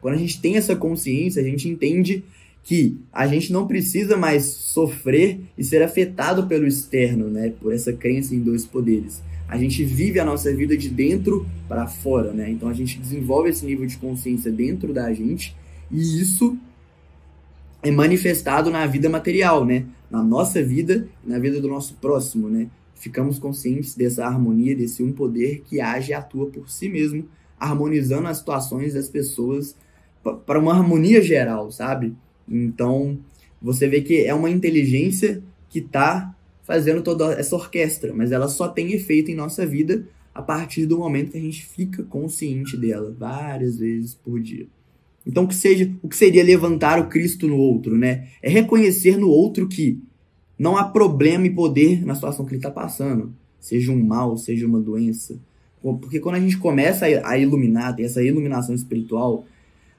Quando 0.00 0.14
a 0.14 0.18
gente 0.18 0.40
tem 0.40 0.56
essa 0.56 0.76
consciência, 0.76 1.40
a 1.40 1.44
gente 1.44 1.66
entende 1.66 2.22
que 2.64 2.96
a 3.12 3.26
gente 3.26 3.52
não 3.52 3.66
precisa 3.66 4.16
mais 4.16 4.44
sofrer 4.44 5.40
e 5.56 5.62
ser 5.62 5.82
afetado 5.82 6.46
pelo 6.46 6.66
externo, 6.66 7.28
né, 7.28 7.52
por 7.60 7.72
essa 7.72 7.92
crença 7.92 8.34
em 8.34 8.40
dois 8.40 8.64
poderes. 8.64 9.22
A 9.46 9.58
gente 9.58 9.84
vive 9.84 10.18
a 10.18 10.24
nossa 10.24 10.52
vida 10.54 10.74
de 10.76 10.88
dentro 10.88 11.46
para 11.68 11.86
fora, 11.86 12.32
né? 12.32 12.50
Então 12.50 12.66
a 12.66 12.72
gente 12.72 12.98
desenvolve 12.98 13.50
esse 13.50 13.64
nível 13.64 13.86
de 13.86 13.98
consciência 13.98 14.50
dentro 14.50 14.92
da 14.92 15.12
gente 15.12 15.54
e 15.90 16.20
isso 16.20 16.56
é 17.82 17.90
manifestado 17.90 18.70
na 18.70 18.86
vida 18.86 19.08
material, 19.10 19.64
né? 19.66 19.84
Na 20.10 20.22
nossa 20.22 20.62
vida, 20.62 21.06
na 21.22 21.38
vida 21.38 21.60
do 21.60 21.68
nosso 21.68 21.94
próximo, 22.00 22.48
né? 22.48 22.68
Ficamos 22.94 23.38
conscientes 23.38 23.94
dessa 23.94 24.24
harmonia, 24.24 24.74
desse 24.74 25.02
um 25.02 25.12
poder 25.12 25.62
que 25.68 25.78
age 25.78 26.12
e 26.12 26.14
atua 26.14 26.46
por 26.46 26.70
si 26.70 26.88
mesmo, 26.88 27.28
harmonizando 27.60 28.26
as 28.28 28.38
situações 28.38 28.94
das 28.94 29.08
pessoas 29.08 29.76
para 30.46 30.58
uma 30.58 30.72
harmonia 30.72 31.20
geral, 31.20 31.70
sabe? 31.70 32.14
Então, 32.48 33.18
você 33.60 33.88
vê 33.88 34.00
que 34.00 34.24
é 34.24 34.34
uma 34.34 34.50
inteligência 34.50 35.42
que 35.68 35.78
está 35.78 36.34
fazendo 36.62 37.02
toda 37.02 37.32
essa 37.34 37.54
orquestra, 37.54 38.12
mas 38.14 38.32
ela 38.32 38.48
só 38.48 38.68
tem 38.68 38.92
efeito 38.92 39.30
em 39.30 39.34
nossa 39.34 39.66
vida 39.66 40.06
a 40.34 40.42
partir 40.42 40.86
do 40.86 40.98
momento 40.98 41.32
que 41.32 41.38
a 41.38 41.40
gente 41.40 41.64
fica 41.64 42.02
consciente 42.02 42.76
dela 42.76 43.14
várias 43.16 43.78
vezes 43.78 44.14
por 44.14 44.40
dia. 44.40 44.66
Então, 45.26 45.46
que 45.46 45.54
seja, 45.54 45.90
o 46.02 46.08
que 46.08 46.16
seria 46.16 46.42
levantar 46.42 46.98
o 47.00 47.08
Cristo 47.08 47.46
no 47.46 47.56
outro, 47.56 47.96
né? 47.96 48.28
É 48.42 48.50
reconhecer 48.50 49.16
no 49.16 49.28
outro 49.28 49.68
que 49.68 49.98
não 50.58 50.76
há 50.76 50.84
problema 50.84 51.46
e 51.46 51.50
poder 51.50 52.04
na 52.04 52.14
situação 52.14 52.44
que 52.44 52.52
ele 52.52 52.58
está 52.58 52.70
passando, 52.70 53.32
seja 53.58 53.90
um 53.90 54.04
mal, 54.04 54.36
seja 54.36 54.66
uma 54.66 54.80
doença. 54.80 55.38
Porque 55.82 56.20
quando 56.20 56.36
a 56.36 56.40
gente 56.40 56.58
começa 56.58 57.06
a 57.06 57.38
iluminar, 57.38 57.94
tem 57.94 58.04
essa 58.04 58.22
iluminação 58.22 58.74
espiritual, 58.74 59.44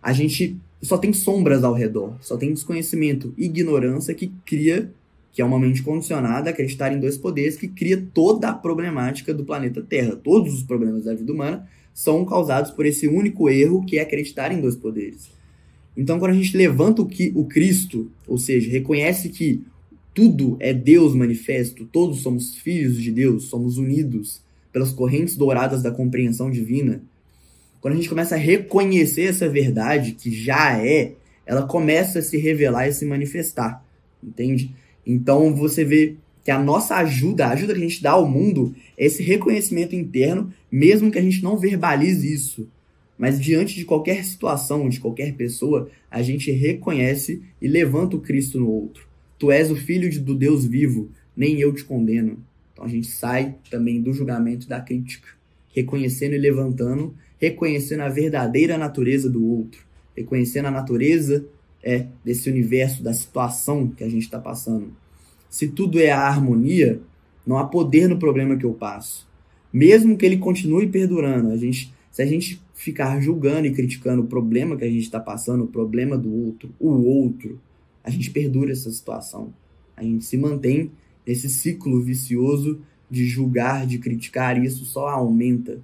a 0.01 0.13
gente 0.13 0.57
só 0.81 0.97
tem 0.97 1.13
sombras 1.13 1.63
ao 1.63 1.73
redor, 1.73 2.15
só 2.21 2.37
tem 2.37 2.53
desconhecimento, 2.53 3.33
ignorância 3.37 4.13
que 4.13 4.31
cria, 4.45 4.91
que 5.31 5.41
é 5.41 5.45
uma 5.45 5.59
mente 5.59 5.83
condicionada 5.83 6.49
a 6.49 6.53
acreditar 6.53 6.93
em 6.93 6.99
dois 6.99 7.17
poderes, 7.17 7.57
que 7.57 7.67
cria 7.67 8.05
toda 8.13 8.49
a 8.49 8.53
problemática 8.53 9.33
do 9.33 9.43
planeta 9.43 9.81
Terra. 9.81 10.15
Todos 10.15 10.53
os 10.53 10.63
problemas 10.63 11.05
da 11.05 11.13
vida 11.13 11.31
humana 11.31 11.67
são 11.93 12.25
causados 12.25 12.71
por 12.71 12.85
esse 12.85 13.07
único 13.07 13.49
erro 13.49 13.85
que 13.85 13.97
é 13.97 14.01
acreditar 14.01 14.51
em 14.51 14.61
dois 14.61 14.75
poderes. 14.75 15.29
Então, 15.97 16.19
quando 16.19 16.31
a 16.31 16.35
gente 16.35 16.55
levanta 16.55 17.01
o, 17.01 17.05
que, 17.05 17.31
o 17.35 17.45
Cristo, 17.45 18.11
ou 18.27 18.37
seja, 18.37 18.69
reconhece 18.69 19.29
que 19.29 19.63
tudo 20.13 20.57
é 20.59 20.73
Deus 20.73 21.13
manifesto, 21.13 21.85
todos 21.85 22.21
somos 22.21 22.55
filhos 22.55 23.01
de 23.01 23.11
Deus, 23.11 23.45
somos 23.45 23.77
unidos 23.77 24.41
pelas 24.71 24.91
correntes 24.91 25.37
douradas 25.37 25.81
da 25.81 25.91
compreensão 25.91 26.51
divina, 26.51 27.01
quando 27.85 27.93
a 27.93 27.97
gente 27.97 28.09
começa 28.09 28.33
a 28.33 28.39
reconhecer 28.39 29.25
essa 29.25 29.47
verdade, 29.47 30.13
que 30.13 30.31
já 30.31 30.75
é, 30.83 31.13
ela 31.45 31.67
começa 31.67 32.17
a 32.17 32.21
se 32.23 32.35
revelar 32.35 32.87
e 32.87 32.93
se 32.93 33.05
manifestar, 33.05 33.85
entende? 34.23 34.73
Então 35.05 35.53
você 35.53 35.85
vê 35.85 36.15
que 36.43 36.49
a 36.49 36.57
nossa 36.57 36.95
ajuda, 36.95 37.45
a 37.45 37.51
ajuda 37.51 37.75
que 37.75 37.79
a 37.79 37.87
gente 37.87 38.01
dá 38.01 38.13
ao 38.13 38.27
mundo, 38.27 38.73
é 38.97 39.05
esse 39.05 39.21
reconhecimento 39.21 39.95
interno, 39.95 40.51
mesmo 40.71 41.11
que 41.11 41.19
a 41.19 41.21
gente 41.21 41.43
não 41.43 41.59
verbalize 41.59 42.33
isso. 42.33 42.67
Mas 43.19 43.39
diante 43.39 43.75
de 43.75 43.85
qualquer 43.85 44.25
situação, 44.25 44.89
de 44.89 44.99
qualquer 44.99 45.35
pessoa, 45.35 45.87
a 46.09 46.23
gente 46.23 46.49
reconhece 46.49 47.43
e 47.61 47.67
levanta 47.67 48.15
o 48.15 48.19
Cristo 48.19 48.59
no 48.59 48.67
outro. 48.67 49.07
Tu 49.37 49.51
és 49.51 49.69
o 49.69 49.75
filho 49.75 50.09
de, 50.09 50.19
do 50.19 50.33
Deus 50.33 50.65
vivo, 50.65 51.11
nem 51.37 51.59
eu 51.59 51.71
te 51.71 51.83
condeno. 51.83 52.43
Então 52.73 52.83
a 52.83 52.89
gente 52.89 53.05
sai 53.05 53.53
também 53.69 54.01
do 54.01 54.11
julgamento 54.11 54.65
e 54.65 54.69
da 54.69 54.81
crítica, 54.81 55.27
reconhecendo 55.71 56.33
e 56.33 56.39
levantando 56.39 57.13
reconhecendo 57.39 58.01
a 58.01 58.09
verdadeira 58.09 58.77
natureza 58.77 59.29
do 59.29 59.45
outro, 59.45 59.85
reconhecendo 60.15 60.67
a 60.67 60.71
natureza 60.71 61.45
é 61.83 62.07
desse 62.23 62.49
universo, 62.49 63.03
da 63.03 63.13
situação 63.13 63.87
que 63.87 64.03
a 64.03 64.09
gente 64.09 64.23
está 64.23 64.39
passando. 64.39 64.91
Se 65.49 65.67
tudo 65.67 65.99
é 65.99 66.11
a 66.11 66.27
harmonia, 66.27 66.99
não 67.45 67.57
há 67.57 67.65
poder 67.65 68.09
no 68.09 68.17
problema 68.17 68.57
que 68.57 68.65
eu 68.65 68.73
passo. 68.73 69.27
Mesmo 69.71 70.17
que 70.17 70.25
ele 70.25 70.37
continue 70.37 70.87
perdurando, 70.87 71.51
a 71.51 71.57
gente, 71.57 71.93
se 72.11 72.21
a 72.21 72.25
gente 72.25 72.59
ficar 72.73 73.21
julgando 73.21 73.67
e 73.67 73.71
criticando 73.71 74.23
o 74.23 74.27
problema 74.27 74.75
que 74.75 74.83
a 74.83 74.89
gente 74.89 75.03
está 75.03 75.19
passando, 75.19 75.63
o 75.63 75.67
problema 75.67 76.17
do 76.17 76.33
outro, 76.33 76.73
o 76.79 76.89
outro, 76.89 77.59
a 78.03 78.09
gente 78.09 78.31
perdura 78.31 78.71
essa 78.71 78.91
situação. 78.91 79.53
A 79.95 80.03
gente 80.03 80.25
se 80.25 80.37
mantém 80.37 80.91
nesse 81.25 81.49
ciclo 81.49 82.01
vicioso 82.01 82.81
de 83.09 83.25
julgar, 83.25 83.85
de 83.85 83.97
criticar, 83.97 84.61
isso 84.61 84.85
só 84.85 85.07
aumenta. 85.07 85.79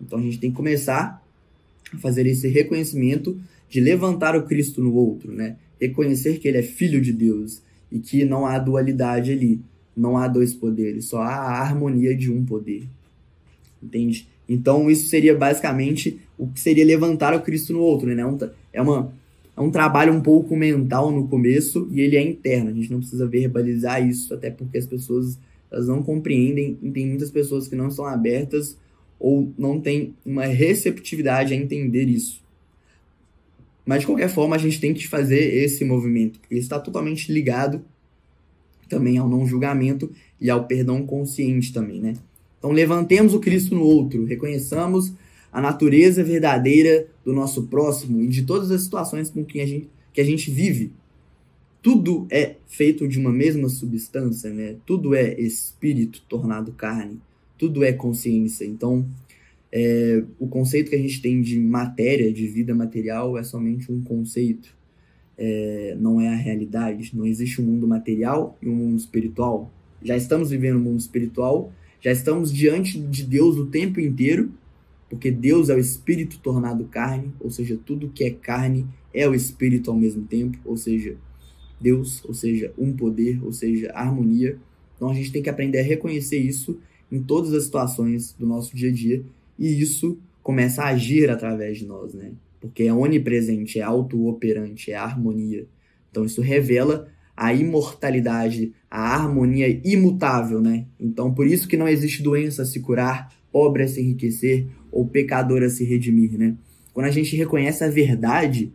Então 0.00 0.18
a 0.18 0.22
gente 0.22 0.38
tem 0.38 0.50
que 0.50 0.56
começar 0.56 1.22
a 1.92 1.98
fazer 1.98 2.26
esse 2.26 2.48
reconhecimento 2.48 3.38
de 3.68 3.80
levantar 3.80 4.36
o 4.36 4.44
Cristo 4.44 4.82
no 4.82 4.94
outro, 4.94 5.32
né? 5.32 5.56
Reconhecer 5.80 6.38
que 6.38 6.48
ele 6.48 6.58
é 6.58 6.62
filho 6.62 7.00
de 7.00 7.12
Deus 7.12 7.62
e 7.90 7.98
que 7.98 8.24
não 8.24 8.46
há 8.46 8.58
dualidade 8.58 9.32
ali, 9.32 9.60
não 9.96 10.16
há 10.16 10.28
dois 10.28 10.54
poderes, 10.54 11.06
só 11.06 11.20
há 11.20 11.34
a 11.34 11.60
harmonia 11.60 12.14
de 12.14 12.30
um 12.30 12.44
poder. 12.44 12.84
Entende? 13.82 14.28
Então 14.48 14.90
isso 14.90 15.08
seria 15.08 15.36
basicamente 15.36 16.20
o 16.36 16.46
que 16.46 16.60
seria 16.60 16.84
levantar 16.84 17.34
o 17.34 17.42
Cristo 17.42 17.72
no 17.72 17.80
outro, 17.80 18.08
né? 18.14 18.22
É, 18.72 18.80
uma, 18.80 19.12
é 19.56 19.60
um 19.60 19.70
trabalho 19.70 20.12
um 20.12 20.20
pouco 20.20 20.56
mental 20.56 21.10
no 21.10 21.28
começo 21.28 21.88
e 21.90 22.00
ele 22.00 22.16
é 22.16 22.22
interno. 22.22 22.70
A 22.70 22.72
gente 22.72 22.90
não 22.90 23.00
precisa 23.00 23.26
verbalizar 23.26 24.06
isso, 24.06 24.32
até 24.32 24.50
porque 24.50 24.78
as 24.78 24.86
pessoas 24.86 25.38
elas 25.70 25.86
não 25.86 26.02
compreendem 26.02 26.78
e 26.82 26.90
tem 26.90 27.06
muitas 27.06 27.30
pessoas 27.30 27.68
que 27.68 27.76
não 27.76 27.88
estão 27.88 28.06
abertas 28.06 28.76
ou 29.18 29.52
não 29.58 29.80
têm 29.80 30.14
uma 30.24 30.44
receptividade 30.44 31.52
a 31.52 31.56
entender 31.56 32.04
isso. 32.08 32.42
Mas 33.84 34.00
de 34.00 34.06
qualquer 34.06 34.28
forma, 34.28 34.54
a 34.54 34.58
gente 34.58 34.80
tem 34.80 34.92
que 34.92 35.08
fazer 35.08 35.54
esse 35.54 35.84
movimento, 35.84 36.38
porque 36.40 36.56
está 36.56 36.78
totalmente 36.78 37.32
ligado 37.32 37.82
também 38.88 39.18
ao 39.18 39.28
não 39.28 39.46
julgamento 39.46 40.10
e 40.40 40.50
ao 40.50 40.66
perdão 40.66 41.04
consciente 41.04 41.72
também, 41.72 42.00
né? 42.00 42.14
Então 42.58 42.70
levantemos 42.70 43.34
o 43.34 43.40
Cristo 43.40 43.74
no 43.74 43.82
outro, 43.82 44.24
reconheçamos 44.24 45.12
a 45.52 45.60
natureza 45.60 46.22
verdadeira 46.22 47.06
do 47.24 47.32
nosso 47.32 47.64
próximo 47.64 48.20
e 48.22 48.28
de 48.28 48.42
todas 48.42 48.70
as 48.70 48.82
situações 48.82 49.30
com 49.30 49.44
que 49.44 49.60
a 49.60 49.66
gente, 49.66 49.88
que 50.12 50.20
a 50.20 50.24
gente 50.24 50.50
vive. 50.50 50.92
Tudo 51.80 52.26
é 52.30 52.56
feito 52.66 53.06
de 53.06 53.18
uma 53.18 53.32
mesma 53.32 53.68
substância, 53.68 54.50
né? 54.50 54.76
Tudo 54.84 55.14
é 55.14 55.38
espírito 55.40 56.22
tornado 56.28 56.72
carne, 56.72 57.18
tudo 57.58 57.84
é 57.84 57.92
consciência. 57.92 58.64
Então, 58.64 59.06
é, 59.72 60.22
o 60.38 60.46
conceito 60.46 60.90
que 60.90 60.96
a 60.96 61.00
gente 61.00 61.20
tem 61.20 61.42
de 61.42 61.58
matéria, 61.58 62.32
de 62.32 62.46
vida 62.46 62.74
material, 62.74 63.36
é 63.36 63.42
somente 63.42 63.90
um 63.92 64.00
conceito, 64.00 64.74
é, 65.36 65.96
não 66.00 66.20
é 66.20 66.28
a 66.28 66.36
realidade. 66.36 67.10
Não 67.14 67.26
existe 67.26 67.60
um 67.60 67.64
mundo 67.64 67.86
material 67.86 68.56
e 68.62 68.68
um 68.68 68.74
mundo 68.74 68.98
espiritual. 68.98 69.70
Já 70.02 70.16
estamos 70.16 70.50
vivendo 70.50 70.76
um 70.76 70.82
mundo 70.82 71.00
espiritual 71.00 71.72
já 72.00 72.12
estamos 72.12 72.52
diante 72.52 72.98
de 72.98 73.24
Deus 73.24 73.56
o 73.56 73.66
tempo 73.66 74.00
inteiro, 74.00 74.52
porque 75.10 75.30
Deus 75.30 75.68
é 75.68 75.74
o 75.74 75.78
Espírito 75.78 76.38
tornado 76.38 76.84
carne, 76.84 77.32
ou 77.40 77.50
seja, 77.50 77.78
tudo 77.84 78.08
que 78.08 78.22
é 78.22 78.30
carne 78.30 78.86
é 79.12 79.28
o 79.28 79.34
Espírito 79.34 79.90
ao 79.90 79.96
mesmo 79.96 80.22
tempo, 80.24 80.58
ou 80.64 80.76
seja, 80.76 81.16
Deus, 81.80 82.24
ou 82.24 82.34
seja, 82.34 82.72
um 82.78 82.92
poder, 82.92 83.44
ou 83.44 83.52
seja, 83.52 83.90
harmonia. 83.94 84.58
Então 84.94 85.10
a 85.10 85.14
gente 85.14 85.32
tem 85.32 85.42
que 85.42 85.50
aprender 85.50 85.80
a 85.80 85.82
reconhecer 85.82 86.38
isso 86.38 86.78
em 87.10 87.22
todas 87.22 87.52
as 87.52 87.64
situações 87.64 88.34
do 88.38 88.46
nosso 88.46 88.76
dia 88.76 88.90
a 88.90 88.92
dia, 88.92 89.22
e 89.58 89.80
isso 89.80 90.18
começa 90.42 90.82
a 90.82 90.88
agir 90.88 91.30
através 91.30 91.78
de 91.78 91.86
nós, 91.86 92.14
né? 92.14 92.32
Porque 92.60 92.84
é 92.84 92.92
onipresente, 92.92 93.78
é 93.78 93.82
auto-operante, 93.82 94.90
é 94.90 94.96
harmonia. 94.96 95.66
Então 96.10 96.24
isso 96.24 96.40
revela 96.40 97.08
a 97.36 97.52
imortalidade, 97.54 98.72
a 98.90 99.14
harmonia 99.14 99.80
imutável, 99.84 100.60
né? 100.60 100.86
Então, 100.98 101.32
por 101.32 101.46
isso 101.46 101.68
que 101.68 101.76
não 101.76 101.86
existe 101.86 102.20
doença 102.20 102.62
a 102.62 102.64
se 102.64 102.80
curar, 102.80 103.32
pobre 103.52 103.84
a 103.84 103.88
se 103.88 104.00
enriquecer 104.00 104.66
ou 104.90 105.06
pecador 105.06 105.62
a 105.62 105.68
se 105.68 105.84
redimir, 105.84 106.36
né? 106.36 106.56
Quando 106.92 107.06
a 107.06 107.12
gente 107.12 107.36
reconhece 107.36 107.84
a 107.84 107.88
verdade, 107.88 108.72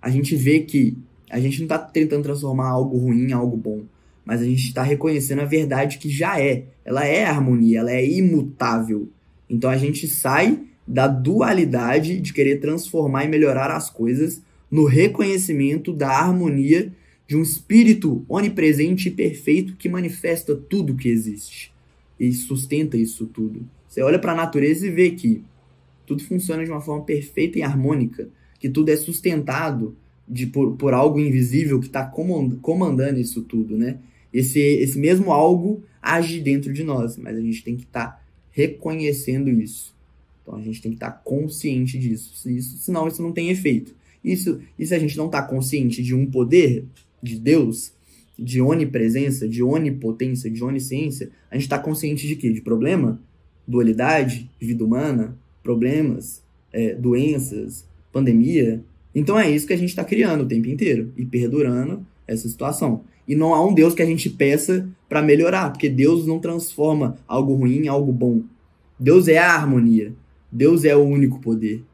a 0.00 0.10
gente 0.10 0.36
vê 0.36 0.60
que 0.60 0.96
a 1.28 1.40
gente 1.40 1.58
não 1.58 1.64
está 1.64 1.78
tentando 1.78 2.22
transformar 2.22 2.68
algo 2.68 2.96
ruim 2.96 3.30
em 3.30 3.32
algo 3.32 3.56
bom, 3.56 3.82
mas 4.28 4.42
a 4.42 4.44
gente 4.44 4.64
está 4.64 4.82
reconhecendo 4.82 5.38
a 5.38 5.46
verdade 5.46 5.96
que 5.96 6.10
já 6.10 6.38
é. 6.38 6.64
Ela 6.84 7.06
é 7.06 7.24
harmonia, 7.24 7.78
ela 7.78 7.90
é 7.90 8.06
imutável. 8.06 9.08
Então 9.48 9.70
a 9.70 9.76
gente 9.78 10.06
sai 10.06 10.64
da 10.86 11.08
dualidade 11.08 12.20
de 12.20 12.34
querer 12.34 12.60
transformar 12.60 13.24
e 13.24 13.28
melhorar 13.28 13.70
as 13.70 13.88
coisas 13.88 14.42
no 14.70 14.84
reconhecimento 14.84 15.94
da 15.94 16.10
harmonia 16.10 16.92
de 17.26 17.38
um 17.38 17.42
espírito 17.42 18.22
onipresente 18.28 19.08
e 19.08 19.12
perfeito 19.12 19.76
que 19.76 19.88
manifesta 19.88 20.54
tudo 20.54 20.94
que 20.94 21.08
existe 21.08 21.72
e 22.20 22.30
sustenta 22.30 22.98
isso 22.98 23.24
tudo. 23.24 23.66
Você 23.88 24.02
olha 24.02 24.18
para 24.18 24.32
a 24.32 24.36
natureza 24.36 24.86
e 24.86 24.90
vê 24.90 25.12
que 25.12 25.42
tudo 26.04 26.22
funciona 26.22 26.62
de 26.62 26.70
uma 26.70 26.82
forma 26.82 27.02
perfeita 27.02 27.58
e 27.58 27.62
harmônica, 27.62 28.28
que 28.60 28.68
tudo 28.68 28.90
é 28.90 28.96
sustentado 28.96 29.96
de, 30.28 30.46
por, 30.46 30.76
por 30.76 30.92
algo 30.92 31.18
invisível 31.18 31.80
que 31.80 31.86
está 31.86 32.04
comandando 32.04 33.18
isso 33.18 33.40
tudo, 33.40 33.78
né? 33.78 33.96
Esse, 34.32 34.60
esse 34.60 34.98
mesmo 34.98 35.32
algo 35.32 35.82
age 36.00 36.40
dentro 36.40 36.72
de 36.72 36.84
nós, 36.84 37.16
mas 37.16 37.36
a 37.36 37.40
gente 37.40 37.62
tem 37.62 37.76
que 37.76 37.84
estar 37.84 38.06
tá 38.06 38.22
reconhecendo 38.50 39.48
isso. 39.48 39.94
Então 40.42 40.58
a 40.58 40.62
gente 40.62 40.80
tem 40.80 40.92
que 40.92 40.96
estar 40.96 41.10
tá 41.10 41.20
consciente 41.24 41.98
disso, 41.98 42.48
isso, 42.48 42.78
senão 42.78 43.06
isso 43.06 43.22
não 43.22 43.32
tem 43.32 43.50
efeito. 43.50 43.94
Isso, 44.24 44.60
e 44.78 44.84
se 44.84 44.94
a 44.94 44.98
gente 44.98 45.16
não 45.16 45.26
está 45.26 45.42
consciente 45.42 46.02
de 46.02 46.14
um 46.14 46.26
poder, 46.26 46.84
de 47.22 47.38
Deus, 47.38 47.92
de 48.38 48.60
onipresença, 48.60 49.48
de 49.48 49.62
onipotência, 49.62 50.50
de 50.50 50.62
onisciência, 50.62 51.30
a 51.50 51.54
gente 51.54 51.64
está 51.64 51.78
consciente 51.78 52.26
de 52.26 52.36
quê? 52.36 52.52
De 52.52 52.60
problema, 52.60 53.20
dualidade, 53.66 54.48
vida 54.60 54.84
humana, 54.84 55.36
problemas, 55.62 56.42
é, 56.72 56.94
doenças, 56.94 57.84
pandemia. 58.12 58.82
Então 59.14 59.38
é 59.38 59.50
isso 59.50 59.66
que 59.66 59.72
a 59.72 59.78
gente 59.78 59.90
está 59.90 60.04
criando 60.04 60.44
o 60.44 60.48
tempo 60.48 60.68
inteiro 60.68 61.12
e 61.16 61.24
perdurando 61.24 62.06
essa 62.26 62.48
situação. 62.48 63.02
E 63.28 63.36
não 63.36 63.54
há 63.54 63.64
um 63.64 63.74
Deus 63.74 63.94
que 63.94 64.02
a 64.02 64.06
gente 64.06 64.30
peça 64.30 64.88
para 65.08 65.20
melhorar, 65.20 65.70
porque 65.70 65.88
Deus 65.88 66.26
não 66.26 66.38
transforma 66.38 67.18
algo 67.28 67.54
ruim 67.54 67.84
em 67.84 67.88
algo 67.88 68.10
bom. 68.10 68.42
Deus 68.98 69.28
é 69.28 69.36
a 69.36 69.52
harmonia. 69.52 70.14
Deus 70.50 70.84
é 70.84 70.96
o 70.96 71.04
único 71.04 71.38
poder. 71.38 71.84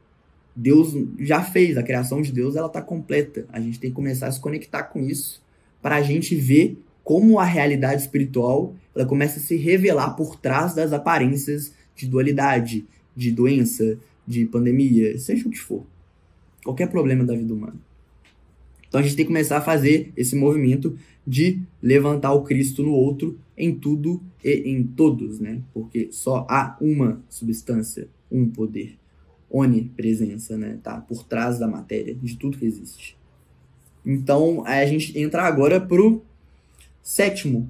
Deus 0.55 0.95
já 1.19 1.43
fez, 1.43 1.77
a 1.77 1.83
criação 1.83 2.21
de 2.21 2.31
Deus 2.31 2.55
ela 2.55 2.67
está 2.67 2.81
completa. 2.81 3.45
A 3.51 3.59
gente 3.59 3.79
tem 3.79 3.89
que 3.89 3.95
começar 3.95 4.27
a 4.27 4.31
se 4.31 4.39
conectar 4.39 4.83
com 4.83 5.01
isso 5.01 5.43
para 5.81 5.97
a 5.97 6.01
gente 6.01 6.33
ver 6.35 6.81
como 7.03 7.37
a 7.37 7.43
realidade 7.43 8.01
espiritual 8.01 8.73
ela 8.95 9.05
começa 9.05 9.37
a 9.37 9.41
se 9.41 9.57
revelar 9.57 10.15
por 10.15 10.37
trás 10.37 10.73
das 10.73 10.93
aparências 10.93 11.73
de 11.95 12.07
dualidade, 12.07 12.85
de 13.15 13.31
doença, 13.31 13.97
de 14.25 14.45
pandemia, 14.45 15.17
seja 15.19 15.47
o 15.47 15.51
que 15.51 15.59
for. 15.59 15.85
Qualquer 16.63 16.89
problema 16.89 17.23
da 17.23 17.35
vida 17.35 17.53
humana. 17.53 17.75
Então 18.95 19.01
a 19.01 19.03
gente 19.03 19.17
tem 19.17 19.25
que 19.25 19.29
começar 19.29 19.57
a 19.57 19.61
fazer 19.61 20.13
esse 20.15 20.37
movimento 20.37 20.97
de 21.27 21.59
levantar 21.83 22.31
o 22.31 22.43
Cristo 22.43 22.81
no 22.81 22.93
outro 22.93 23.37
em 23.57 23.75
tudo 23.75 24.23
e 24.41 24.71
em 24.71 24.83
todos, 24.83 25.37
né? 25.37 25.61
Porque 25.73 26.07
só 26.13 26.47
há 26.49 26.77
uma 26.79 27.21
substância, 27.27 28.07
um 28.31 28.49
poder 28.49 28.97
onipresença, 29.49 30.57
né? 30.57 30.79
Tá 30.81 31.01
por 31.01 31.25
trás 31.25 31.59
da 31.59 31.67
matéria, 31.67 32.15
de 32.15 32.37
tudo 32.37 32.57
que 32.57 32.65
existe. 32.65 33.17
Então, 34.05 34.65
a 34.65 34.85
gente 34.85 35.19
entra 35.19 35.43
agora 35.43 35.81
pro 35.81 36.23
sétimo 37.03 37.69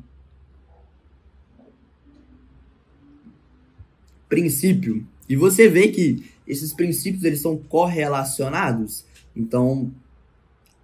princípio. 4.30 5.04
E 5.28 5.36
você 5.36 5.68
vê 5.68 5.88
que 5.88 6.24
esses 6.48 6.72
princípios 6.72 7.24
eles 7.24 7.42
são 7.42 7.58
correlacionados. 7.58 9.04
Então, 9.36 9.92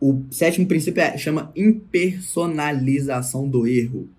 o 0.01 0.23
sétimo 0.31 0.65
princípio 0.65 0.99
é, 0.99 1.15
chama 1.15 1.51
impersonalização 1.55 3.47
do 3.47 3.67
erro. 3.67 4.09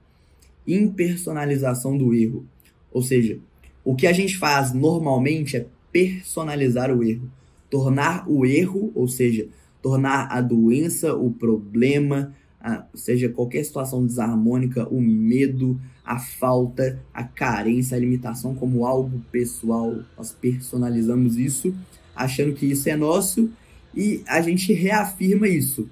Impersonalização 0.65 1.99
do 1.99 2.15
erro. 2.15 2.47
Ou 2.93 3.03
seja, 3.03 3.41
o 3.85 3.97
que 3.97 4.07
a 4.07 4.13
gente 4.13 4.39
faz 4.39 4.73
normalmente 4.73 5.57
é 5.57 5.67
personalizar 5.91 6.97
o 6.97 7.03
erro, 7.03 7.29
tornar 7.69 8.31
o 8.31 8.47
erro, 8.47 8.93
ou 8.95 9.09
seja, 9.09 9.49
tornar 9.83 10.29
a 10.31 10.41
doença, 10.41 11.17
o 11.17 11.33
problema, 11.33 12.33
a, 12.61 12.87
seja 12.95 13.29
qualquer 13.29 13.65
situação 13.65 14.07
desarmônica, 14.07 14.89
o 14.89 15.01
medo, 15.01 15.81
a 16.05 16.21
falta, 16.21 17.01
a 17.13 17.25
carência, 17.25 17.97
a 17.97 18.01
limitação 18.01 18.55
como 18.55 18.87
algo 18.87 19.21
pessoal. 19.33 19.97
Nós 20.17 20.31
personalizamos 20.31 21.37
isso, 21.37 21.75
achando 22.15 22.53
que 22.53 22.67
isso 22.67 22.89
é 22.89 22.95
nosso 22.95 23.51
e 23.95 24.23
a 24.27 24.41
gente 24.41 24.73
reafirma 24.73 25.49
isso. 25.49 25.89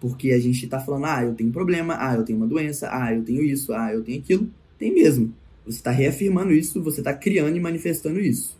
Porque 0.00 0.32
a 0.32 0.38
gente 0.38 0.64
está 0.64 0.78
falando, 0.78 1.06
ah, 1.06 1.24
eu 1.24 1.34
tenho 1.34 1.50
problema, 1.50 1.96
ah, 1.98 2.14
eu 2.14 2.24
tenho 2.24 2.38
uma 2.38 2.46
doença, 2.46 2.88
ah, 2.92 3.14
eu 3.14 3.22
tenho 3.22 3.42
isso, 3.42 3.72
ah, 3.72 3.92
eu 3.92 4.02
tenho 4.02 4.20
aquilo. 4.20 4.48
Tem 4.78 4.92
mesmo. 4.92 5.32
Você 5.64 5.78
está 5.78 5.90
reafirmando 5.90 6.52
isso, 6.52 6.82
você 6.82 7.00
está 7.00 7.12
criando 7.14 7.56
e 7.56 7.60
manifestando 7.60 8.20
isso 8.20 8.56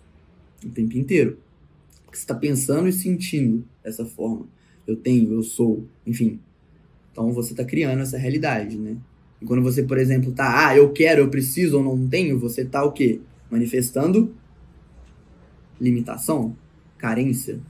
o 0.64 0.70
tempo 0.70 0.96
inteiro. 0.96 1.38
Você 2.12 2.20
está 2.20 2.34
pensando 2.34 2.88
e 2.88 2.92
sentindo 2.92 3.64
dessa 3.82 4.04
forma. 4.04 4.46
Eu 4.86 4.96
tenho, 4.96 5.32
eu 5.32 5.42
sou, 5.42 5.84
enfim. 6.06 6.40
Então 7.12 7.32
você 7.32 7.52
está 7.52 7.64
criando 7.64 8.00
essa 8.00 8.16
realidade, 8.16 8.76
né? 8.76 8.96
E 9.40 9.44
quando 9.44 9.62
você, 9.62 9.82
por 9.82 9.98
exemplo, 9.98 10.32
tá, 10.32 10.68
ah, 10.68 10.76
eu 10.76 10.92
quero, 10.92 11.22
eu 11.22 11.28
preciso 11.28 11.78
ou 11.78 11.84
não 11.84 12.08
tenho, 12.08 12.38
você 12.38 12.64
tá 12.64 12.84
o 12.84 12.92
quê? 12.92 13.20
Manifestando 13.50 14.34
limitação, 15.80 16.56
carência. 16.96 17.60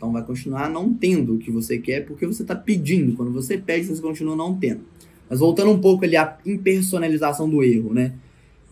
Então 0.00 0.10
vai 0.10 0.24
continuar 0.24 0.70
não 0.70 0.94
tendo 0.94 1.34
o 1.34 1.38
que 1.38 1.50
você 1.50 1.76
quer 1.76 2.06
porque 2.06 2.26
você 2.26 2.40
está 2.40 2.56
pedindo. 2.56 3.12
Quando 3.12 3.30
você 3.30 3.58
pede, 3.58 3.84
você 3.84 4.00
continua 4.00 4.34
não 4.34 4.56
tendo. 4.56 4.80
Mas 5.28 5.40
voltando 5.40 5.70
um 5.70 5.78
pouco 5.78 6.06
ali 6.06 6.16
à 6.16 6.38
impersonalização 6.46 7.46
do 7.46 7.62
erro, 7.62 7.92
né? 7.92 8.14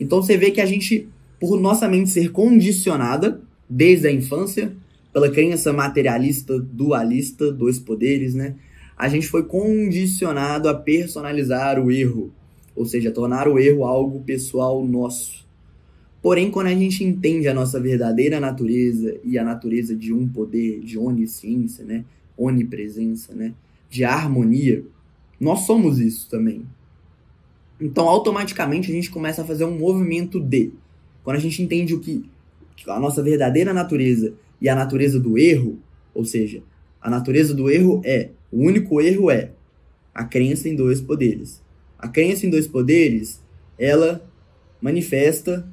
Então 0.01 0.23
você 0.23 0.39
vê 0.39 0.51
que 0.51 0.59
a 0.59 0.65
gente, 0.65 1.07
por 1.39 1.61
nossa 1.61 1.87
mente 1.87 2.09
ser 2.09 2.33
condicionada 2.33 3.43
desde 3.69 4.09
a 4.09 4.11
infância, 4.11 4.73
pela 5.13 5.31
crença 5.31 5.71
materialista, 5.71 6.59
dualista, 6.59 7.53
dois 7.53 7.79
poderes, 7.79 8.35
né? 8.35 8.55
A 8.97 9.07
gente 9.07 9.27
foi 9.27 9.43
condicionado 9.43 10.67
a 10.67 10.75
personalizar 10.75 11.79
o 11.79 11.91
erro, 11.91 12.33
ou 12.75 12.87
seja, 12.87 13.11
tornar 13.11 13.47
o 13.49 13.59
erro 13.59 13.85
algo 13.85 14.21
pessoal 14.21 14.83
nosso. 14.83 15.47
Porém, 16.29 16.51
quando 16.51 16.67
a 16.67 16.75
gente 16.75 17.03
entende 17.03 17.49
a 17.49 17.55
nossa 17.55 17.81
verdadeira 17.81 18.39
natureza 18.39 19.19
e 19.25 19.39
a 19.39 19.43
natureza 19.43 19.97
de 19.97 20.13
um 20.13 20.29
poder, 20.29 20.79
de 20.81 20.99
onisciência, 20.99 21.83
né? 21.87 22.05
onipresença, 22.37 23.35
né? 23.35 23.55
de 23.89 24.05
harmonia, 24.05 24.85
nós 25.41 25.61
somos 25.61 25.99
isso 25.99 26.29
também. 26.29 26.67
Então, 27.81 28.07
automaticamente, 28.07 28.91
a 28.91 28.95
gente 28.95 29.11
começa 29.11 29.41
a 29.41 29.45
fazer 29.47 29.65
um 29.65 29.79
movimento 29.79 30.39
de. 30.39 30.71
Quando 31.25 31.37
a 31.37 31.41
gente 31.41 31.63
entende 31.63 31.95
o 31.95 31.99
que 31.99 32.23
a 32.87 33.01
nossa 33.01 33.23
verdadeira 33.23 33.73
natureza 33.73 34.35
e 34.61 34.69
a 34.69 34.75
natureza 34.75 35.19
do 35.19 35.39
erro, 35.39 35.79
ou 36.13 36.27
seja, 36.27 36.63
a 37.01 37.09
natureza 37.09 37.55
do 37.55 37.71
erro 37.71 38.03
é, 38.05 38.33
o 38.53 38.67
único 38.67 39.01
erro 39.01 39.31
é 39.31 39.53
a 40.15 40.25
crença 40.25 40.69
em 40.69 40.77
dois 40.77 41.01
poderes. 41.01 41.63
A 41.99 42.07
crença 42.07 42.45
em 42.45 42.51
dois 42.51 42.67
poderes, 42.67 43.43
ela 43.79 44.23
manifesta 44.79 45.67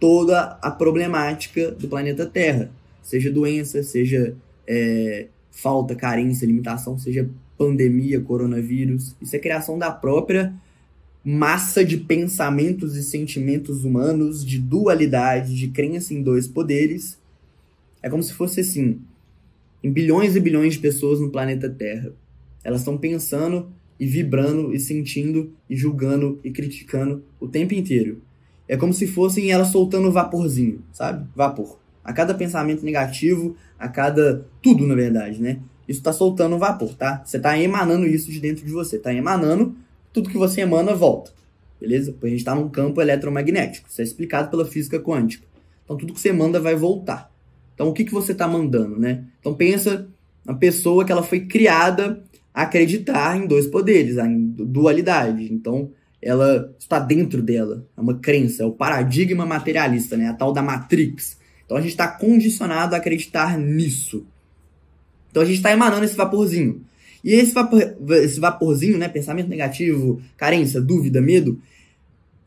toda 0.00 0.58
a 0.62 0.70
problemática 0.70 1.70
do 1.70 1.86
planeta 1.86 2.26
Terra, 2.26 2.70
seja 3.02 3.30
doença, 3.30 3.82
seja 3.82 4.34
é, 4.66 5.26
falta, 5.50 5.94
carência, 5.94 6.46
limitação, 6.46 6.98
seja 6.98 7.28
pandemia, 7.58 8.20
coronavírus. 8.20 9.14
Isso 9.20 9.36
é 9.36 9.38
criação 9.38 9.78
da 9.78 9.90
própria 9.90 10.52
massa 11.22 11.84
de 11.84 11.98
pensamentos 11.98 12.96
e 12.96 13.02
sentimentos 13.02 13.84
humanos, 13.84 14.44
de 14.44 14.58
dualidade, 14.58 15.54
de 15.54 15.68
crença 15.68 16.14
em 16.14 16.22
dois 16.22 16.48
poderes. 16.48 17.18
É 18.02 18.08
como 18.08 18.22
se 18.22 18.32
fosse 18.32 18.60
assim, 18.60 18.98
em 19.84 19.92
bilhões 19.92 20.34
e 20.34 20.40
bilhões 20.40 20.74
de 20.74 20.80
pessoas 20.80 21.20
no 21.20 21.30
planeta 21.30 21.68
Terra. 21.68 22.10
Elas 22.64 22.80
estão 22.80 22.96
pensando 22.96 23.68
e 23.98 24.06
vibrando 24.06 24.72
e 24.74 24.80
sentindo 24.80 25.52
e 25.68 25.76
julgando 25.76 26.40
e 26.42 26.50
criticando 26.50 27.22
o 27.38 27.46
tempo 27.46 27.74
inteiro. 27.74 28.22
É 28.70 28.76
como 28.76 28.94
se 28.94 29.04
fossem 29.04 29.50
elas 29.50 29.72
soltando 29.72 30.12
vaporzinho, 30.12 30.80
sabe? 30.92 31.26
Vapor. 31.34 31.80
A 32.04 32.12
cada 32.12 32.32
pensamento 32.34 32.84
negativo, 32.84 33.56
a 33.76 33.88
cada. 33.88 34.46
Tudo, 34.62 34.86
na 34.86 34.94
verdade, 34.94 35.42
né? 35.42 35.58
Isso 35.88 35.98
está 35.98 36.12
soltando 36.12 36.56
vapor, 36.56 36.94
tá? 36.94 37.20
Você 37.24 37.36
está 37.36 37.58
emanando 37.58 38.06
isso 38.06 38.30
de 38.30 38.38
dentro 38.38 38.64
de 38.64 38.70
você. 38.70 38.94
Está 38.94 39.12
emanando, 39.12 39.74
tudo 40.12 40.30
que 40.30 40.38
você 40.38 40.60
emana 40.60 40.94
volta. 40.94 41.32
Beleza? 41.80 42.12
Porque 42.12 42.28
a 42.28 42.30
gente 42.30 42.38
está 42.38 42.54
num 42.54 42.68
campo 42.68 43.00
eletromagnético. 43.00 43.88
Isso 43.88 44.00
é 44.00 44.04
explicado 44.04 44.48
pela 44.50 44.64
física 44.64 45.00
quântica. 45.00 45.44
Então 45.84 45.96
tudo 45.96 46.14
que 46.14 46.20
você 46.20 46.30
manda 46.30 46.60
vai 46.60 46.76
voltar. 46.76 47.28
Então 47.74 47.88
o 47.88 47.92
que, 47.92 48.04
que 48.04 48.12
você 48.12 48.30
está 48.30 48.46
mandando, 48.46 49.00
né? 49.00 49.24
Então 49.40 49.52
pensa 49.52 50.06
na 50.44 50.54
pessoa 50.54 51.04
que 51.04 51.10
ela 51.10 51.24
foi 51.24 51.40
criada 51.40 52.22
a 52.54 52.62
acreditar 52.62 53.36
em 53.36 53.48
dois 53.48 53.66
poderes, 53.66 54.16
em 54.16 54.46
dualidade. 54.46 55.52
Então 55.52 55.90
ela 56.22 56.74
está 56.78 56.98
dentro 56.98 57.42
dela. 57.42 57.86
É 57.96 58.00
uma 58.00 58.14
crença, 58.14 58.62
é 58.62 58.66
o 58.66 58.72
paradigma 58.72 59.46
materialista, 59.46 60.16
né? 60.16 60.28
A 60.28 60.34
tal 60.34 60.52
da 60.52 60.62
Matrix. 60.62 61.38
Então 61.64 61.76
a 61.76 61.80
gente 61.80 61.90
está 61.90 62.08
condicionado 62.08 62.94
a 62.94 62.98
acreditar 62.98 63.56
nisso. 63.58 64.26
Então 65.30 65.42
a 65.42 65.46
gente 65.46 65.56
está 65.56 65.72
emanando 65.72 66.04
esse 66.04 66.16
vaporzinho. 66.16 66.84
E 67.22 67.32
esse, 67.32 67.52
vapor, 67.52 67.96
esse 68.22 68.40
vaporzinho, 68.40 68.98
né, 68.98 69.08
pensamento 69.08 69.48
negativo, 69.48 70.20
carência, 70.36 70.80
dúvida, 70.80 71.20
medo, 71.20 71.60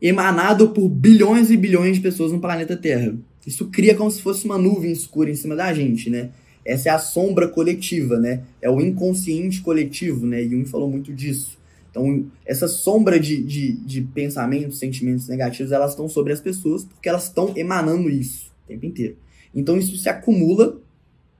emanado 0.02 0.70
por 0.70 0.88
bilhões 0.88 1.50
e 1.50 1.56
bilhões 1.56 1.96
de 1.96 2.02
pessoas 2.02 2.32
no 2.32 2.40
planeta 2.40 2.76
Terra. 2.76 3.14
Isso 3.46 3.66
cria 3.66 3.94
como 3.94 4.10
se 4.10 4.20
fosse 4.20 4.44
uma 4.44 4.58
nuvem 4.58 4.90
escura 4.90 5.30
em 5.30 5.34
cima 5.34 5.54
da 5.54 5.72
gente, 5.72 6.10
né? 6.10 6.30
Essa 6.64 6.88
é 6.88 6.92
a 6.92 6.98
sombra 6.98 7.46
coletiva, 7.46 8.18
né? 8.18 8.42
É 8.60 8.70
o 8.70 8.80
inconsciente 8.80 9.60
coletivo, 9.60 10.26
né? 10.26 10.42
Jung 10.42 10.64
falou 10.64 10.90
muito 10.90 11.12
disso. 11.12 11.58
Então, 11.94 12.26
essa 12.44 12.66
sombra 12.66 13.20
de, 13.20 13.40
de, 13.40 13.72
de 13.72 14.02
pensamentos, 14.02 14.80
sentimentos 14.80 15.28
negativos, 15.28 15.70
elas 15.70 15.92
estão 15.92 16.08
sobre 16.08 16.32
as 16.32 16.40
pessoas 16.40 16.82
porque 16.82 17.08
elas 17.08 17.28
estão 17.28 17.52
emanando 17.56 18.10
isso 18.10 18.50
o 18.64 18.66
tempo 18.66 18.84
inteiro. 18.84 19.16
Então 19.54 19.78
isso 19.78 19.96
se 19.96 20.08
acumula 20.08 20.80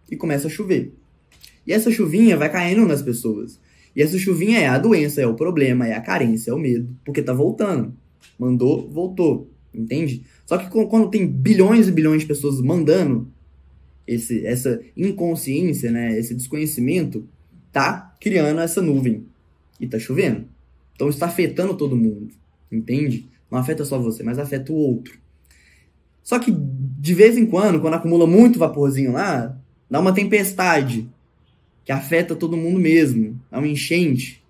e 0.08 0.14
começa 0.14 0.46
a 0.46 0.50
chover. 0.50 0.92
E 1.66 1.72
essa 1.72 1.90
chuvinha 1.90 2.36
vai 2.36 2.48
caindo 2.48 2.86
nas 2.86 3.02
pessoas. 3.02 3.58
E 3.96 4.02
essa 4.02 4.16
chuvinha 4.16 4.60
é 4.60 4.68
a 4.68 4.78
doença, 4.78 5.20
é 5.20 5.26
o 5.26 5.34
problema, 5.34 5.88
é 5.88 5.94
a 5.94 6.00
carência, 6.00 6.52
é 6.52 6.54
o 6.54 6.58
medo, 6.58 6.88
porque 7.04 7.20
tá 7.20 7.32
voltando. 7.32 7.92
Mandou, 8.38 8.88
voltou, 8.88 9.50
entende? 9.74 10.24
Só 10.46 10.56
que 10.56 10.70
quando 10.70 11.10
tem 11.10 11.26
bilhões 11.26 11.88
e 11.88 11.92
bilhões 11.92 12.20
de 12.20 12.28
pessoas 12.28 12.60
mandando 12.60 13.28
esse, 14.06 14.46
essa 14.46 14.80
inconsciência, 14.96 15.90
né, 15.90 16.16
esse 16.16 16.32
desconhecimento, 16.32 17.26
tá 17.72 18.14
criando 18.20 18.60
essa 18.60 18.80
nuvem 18.80 19.26
e 19.80 19.86
tá 19.86 19.98
chovendo. 19.98 20.46
Então 20.94 21.08
está 21.08 21.26
afetando 21.26 21.76
todo 21.76 21.96
mundo, 21.96 22.28
entende? 22.70 23.28
Não 23.50 23.58
afeta 23.58 23.84
só 23.84 23.98
você, 23.98 24.22
mas 24.22 24.38
afeta 24.38 24.72
o 24.72 24.76
outro. 24.76 25.18
Só 26.22 26.38
que 26.38 26.50
de 26.50 27.14
vez 27.14 27.36
em 27.36 27.46
quando, 27.46 27.80
quando 27.80 27.94
acumula 27.94 28.26
muito 28.26 28.58
vaporzinho 28.58 29.12
lá, 29.12 29.56
dá 29.90 30.00
uma 30.00 30.14
tempestade 30.14 31.08
que 31.84 31.92
afeta 31.92 32.34
todo 32.34 32.56
mundo 32.56 32.80
mesmo. 32.80 33.38
Dá 33.50 33.58
uma 33.58 33.68
enchente, 33.68 34.42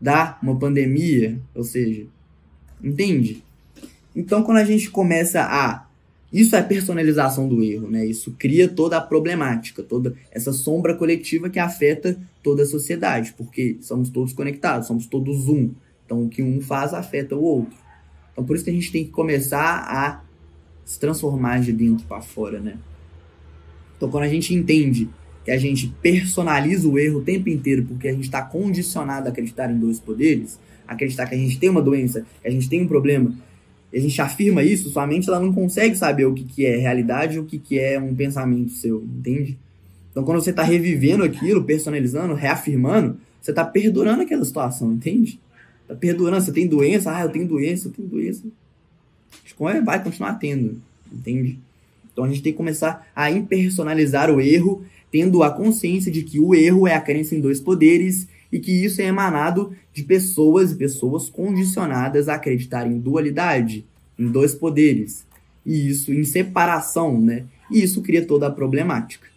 dá 0.00 0.38
uma 0.42 0.56
pandemia, 0.58 1.40
ou 1.54 1.64
seja, 1.64 2.06
entende? 2.82 3.42
Então 4.14 4.42
quando 4.42 4.58
a 4.58 4.64
gente 4.64 4.90
começa 4.90 5.42
a 5.42 5.89
isso 6.32 6.54
é 6.54 6.62
personalização 6.62 7.48
do 7.48 7.62
erro, 7.62 7.90
né? 7.90 8.06
Isso 8.06 8.34
cria 8.38 8.68
toda 8.68 8.96
a 8.96 9.00
problemática, 9.00 9.82
toda 9.82 10.14
essa 10.30 10.52
sombra 10.52 10.94
coletiva 10.94 11.50
que 11.50 11.58
afeta 11.58 12.16
toda 12.42 12.62
a 12.62 12.66
sociedade, 12.66 13.34
porque 13.36 13.78
somos 13.80 14.10
todos 14.10 14.32
conectados, 14.32 14.86
somos 14.86 15.06
todos 15.06 15.48
um. 15.48 15.70
Então 16.06 16.24
o 16.24 16.28
que 16.28 16.42
um 16.42 16.60
faz 16.60 16.94
afeta 16.94 17.34
o 17.34 17.42
outro. 17.42 17.76
Então 18.32 18.44
por 18.44 18.54
isso 18.54 18.64
que 18.64 18.70
a 18.70 18.74
gente 18.74 18.92
tem 18.92 19.04
que 19.04 19.10
começar 19.10 19.84
a 19.88 20.22
se 20.84 20.98
transformar 20.98 21.60
de 21.60 21.72
dentro 21.72 22.04
para 22.06 22.20
fora, 22.20 22.58
né? 22.58 22.76
Então, 23.96 24.10
quando 24.10 24.24
a 24.24 24.28
gente 24.28 24.54
entende 24.54 25.08
que 25.44 25.50
a 25.50 25.58
gente 25.58 25.94
personaliza 26.02 26.88
o 26.88 26.98
erro 26.98 27.18
o 27.18 27.22
tempo 27.22 27.48
inteiro 27.48 27.84
porque 27.84 28.08
a 28.08 28.12
gente 28.12 28.24
está 28.24 28.42
condicionado 28.42 29.28
a 29.28 29.30
acreditar 29.30 29.70
em 29.70 29.78
dois 29.78 30.00
poderes, 30.00 30.58
acreditar 30.88 31.26
que 31.26 31.34
a 31.34 31.38
gente 31.38 31.58
tem 31.58 31.68
uma 31.68 31.82
doença, 31.82 32.26
que 32.42 32.48
a 32.48 32.50
gente 32.50 32.68
tem 32.68 32.82
um 32.82 32.88
problema, 32.88 33.32
a 33.92 33.98
gente 33.98 34.20
afirma 34.20 34.62
isso, 34.62 34.90
sua 34.90 35.06
mente 35.06 35.28
ela 35.28 35.40
não 35.40 35.52
consegue 35.52 35.96
saber 35.96 36.24
o 36.24 36.34
que, 36.34 36.44
que 36.44 36.64
é 36.64 36.76
realidade 36.76 37.36
e 37.36 37.38
o 37.40 37.44
que, 37.44 37.58
que 37.58 37.78
é 37.78 37.98
um 37.98 38.14
pensamento 38.14 38.70
seu, 38.72 39.02
entende? 39.02 39.58
Então, 40.10 40.24
quando 40.24 40.40
você 40.40 40.50
está 40.50 40.62
revivendo 40.62 41.24
aquilo, 41.24 41.62
personalizando, 41.64 42.34
reafirmando, 42.34 43.18
você 43.40 43.50
está 43.50 43.64
perdurando 43.64 44.22
aquela 44.22 44.44
situação, 44.44 44.92
entende? 44.92 45.40
Está 45.82 45.94
perdurando, 45.94 46.44
você 46.44 46.52
tem 46.52 46.66
doença, 46.66 47.16
ah, 47.16 47.22
eu 47.22 47.28
tenho 47.30 47.46
doença, 47.46 47.88
eu 47.88 47.92
tenho 47.92 48.08
doença 48.08 48.44
vai 49.84 50.02
continuar 50.02 50.34
tendo, 50.34 50.80
entende? 51.12 51.58
Então 52.12 52.24
a 52.24 52.28
gente 52.28 52.42
tem 52.42 52.52
que 52.52 52.56
começar 52.56 53.06
a 53.14 53.30
impersonalizar 53.30 54.30
o 54.30 54.40
erro, 54.40 54.84
tendo 55.10 55.42
a 55.42 55.50
consciência 55.50 56.10
de 56.10 56.22
que 56.22 56.40
o 56.40 56.54
erro 56.54 56.86
é 56.86 56.94
a 56.94 57.00
crença 57.00 57.34
em 57.34 57.40
dois 57.40 57.60
poderes 57.60 58.26
e 58.52 58.58
que 58.58 58.72
isso 58.72 59.00
é 59.00 59.04
emanado 59.04 59.72
de 59.92 60.02
pessoas 60.02 60.72
e 60.72 60.76
pessoas 60.76 61.28
condicionadas 61.28 62.28
a 62.28 62.34
acreditar 62.34 62.86
em 62.86 62.98
dualidade, 62.98 63.84
em 64.18 64.26
dois 64.26 64.54
poderes, 64.54 65.24
e 65.64 65.88
isso 65.88 66.12
em 66.12 66.24
separação, 66.24 67.20
né? 67.20 67.44
E 67.70 67.82
isso 67.82 68.02
cria 68.02 68.24
toda 68.24 68.46
a 68.46 68.50
problemática. 68.50 69.28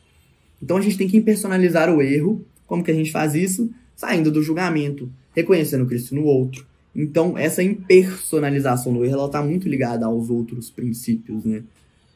Então 0.61 0.77
a 0.77 0.81
gente 0.81 0.97
tem 0.97 1.07
que 1.07 1.17
impersonalizar 1.17 1.93
o 1.93 2.01
erro. 2.01 2.43
Como 2.65 2.83
que 2.83 2.91
a 2.91 2.95
gente 2.95 3.11
faz 3.11 3.35
isso? 3.35 3.69
Saindo 3.95 4.31
do 4.31 4.41
julgamento, 4.41 5.11
reconhecendo 5.35 5.85
Cristo 5.85 6.15
no 6.15 6.23
outro, 6.23 6.65
então, 6.95 7.37
essa 7.37 7.63
impersonalização 7.63 8.93
do 8.93 9.03
erro, 9.03 9.25
está 9.25 9.41
muito 9.41 9.67
ligada 9.67 10.05
aos 10.05 10.29
outros 10.29 10.69
princípios, 10.69 11.43
né? 11.43 11.63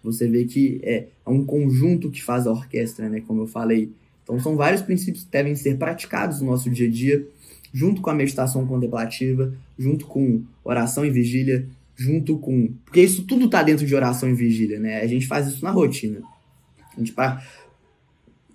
Você 0.04 0.28
vê 0.28 0.46
que 0.46 0.80
é 0.84 1.08
um 1.26 1.44
conjunto 1.44 2.12
que 2.12 2.24
faz 2.24 2.46
a 2.46 2.52
orquestra, 2.52 3.10
né? 3.10 3.22
Como 3.26 3.42
eu 3.42 3.48
falei. 3.48 3.92
Então, 4.28 4.38
são 4.42 4.58
vários 4.58 4.82
princípios 4.82 5.24
que 5.24 5.32
devem 5.32 5.56
ser 5.56 5.78
praticados 5.78 6.42
no 6.42 6.48
nosso 6.48 6.70
dia 6.70 6.86
a 6.86 6.92
dia, 6.92 7.26
junto 7.74 8.02
com 8.02 8.10
a 8.10 8.14
meditação 8.14 8.68
contemplativa, 8.68 9.54
junto 9.80 10.06
com 10.06 10.44
oração 10.66 11.06
e 11.06 11.10
vigília, 11.10 11.66
junto 11.96 12.38
com... 12.38 12.74
Porque 12.84 13.02
isso 13.02 13.24
tudo 13.24 13.46
está 13.46 13.64
dentro 13.64 13.86
de 13.86 13.96
oração 13.96 14.30
e 14.30 14.34
vigília, 14.34 14.80
né? 14.80 15.00
A 15.00 15.08
gente 15.08 15.26
faz 15.26 15.48
isso 15.48 15.64
na 15.64 15.72
rotina. 15.72 16.20
A 16.94 17.00
gente, 17.00 17.16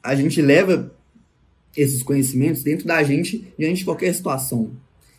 a 0.03 0.15
gente 0.15 0.43
leva 0.43 0.95
esses 1.75 2.03
conhecimentos 2.03 2.63
dentro 2.63 2.87
da 2.87 3.03
gente 3.03 3.47
diante 3.59 3.79
de 3.79 3.85
qualquer 3.87 4.15
situação. 4.15 4.73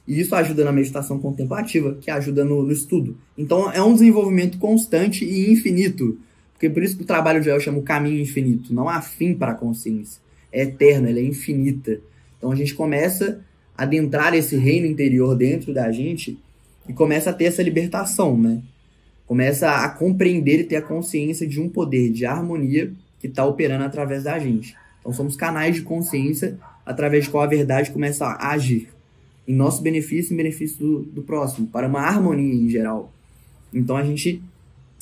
E 0.07 0.19
isso 0.19 0.35
ajuda 0.35 0.65
na 0.65 0.71
meditação 0.71 1.17
contemplativa, 1.17 1.97
que 1.99 2.11
ajuda 2.11 2.45
no, 2.45 2.61
no, 2.61 2.71
estudo. 2.71 3.17
Então 3.35 3.71
é 3.71 3.81
um 3.81 3.93
desenvolvimento 3.93 4.59
constante 4.59 5.25
e 5.25 5.51
infinito. 5.51 6.19
Porque 6.53 6.69
por 6.69 6.83
isso 6.83 6.95
que 6.95 7.03
o 7.03 7.07
trabalho 7.07 7.41
de 7.41 7.49
El 7.49 7.59
chama 7.59 7.79
o 7.79 7.83
caminho 7.83 8.21
infinito. 8.21 8.73
Não 8.73 8.87
há 8.87 9.01
fim 9.01 9.33
para 9.33 9.53
a 9.53 9.55
consciência. 9.55 10.21
É 10.53 10.61
eterna, 10.61 11.09
ela 11.09 11.19
é 11.19 11.23
infinita. 11.23 11.99
Então 12.37 12.51
a 12.51 12.55
gente 12.55 12.73
começa 12.73 13.41
a 13.75 13.83
adentrar 13.83 14.33
esse 14.33 14.55
reino 14.55 14.85
interior 14.85 15.35
dentro 15.35 15.73
da 15.73 15.91
gente 15.91 16.37
e 16.87 16.93
começa 16.93 17.31
a 17.31 17.33
ter 17.33 17.45
essa 17.45 17.63
libertação, 17.63 18.37
né? 18.37 18.61
começa 19.25 19.69
a 19.71 19.89
compreender 19.89 20.59
e 20.59 20.63
ter 20.63 20.75
a 20.75 20.81
consciência 20.81 21.47
de 21.47 21.59
um 21.59 21.69
poder 21.69 22.11
de 22.11 22.25
harmonia 22.25 22.93
que 23.19 23.27
está 23.27 23.45
operando 23.45 23.83
através 23.83 24.23
da 24.23 24.37
gente. 24.37 24.75
Então 24.99 25.13
somos 25.13 25.35
canais 25.35 25.75
de 25.75 25.81
consciência 25.81 26.59
através 26.85 27.25
de 27.25 27.29
qual 27.31 27.43
a 27.43 27.47
verdade 27.47 27.91
começa 27.91 28.25
a 28.25 28.51
agir 28.51 28.89
em 29.47 29.55
nosso 29.55 29.81
benefício 29.81 30.33
e 30.33 30.37
benefício 30.37 30.77
do, 30.77 30.99
do 31.03 31.21
próximo, 31.21 31.67
para 31.67 31.87
uma 31.87 32.01
harmonia 32.01 32.53
em 32.53 32.69
geral. 32.69 33.11
Então 33.73 33.97
a 33.97 34.03
gente 34.03 34.41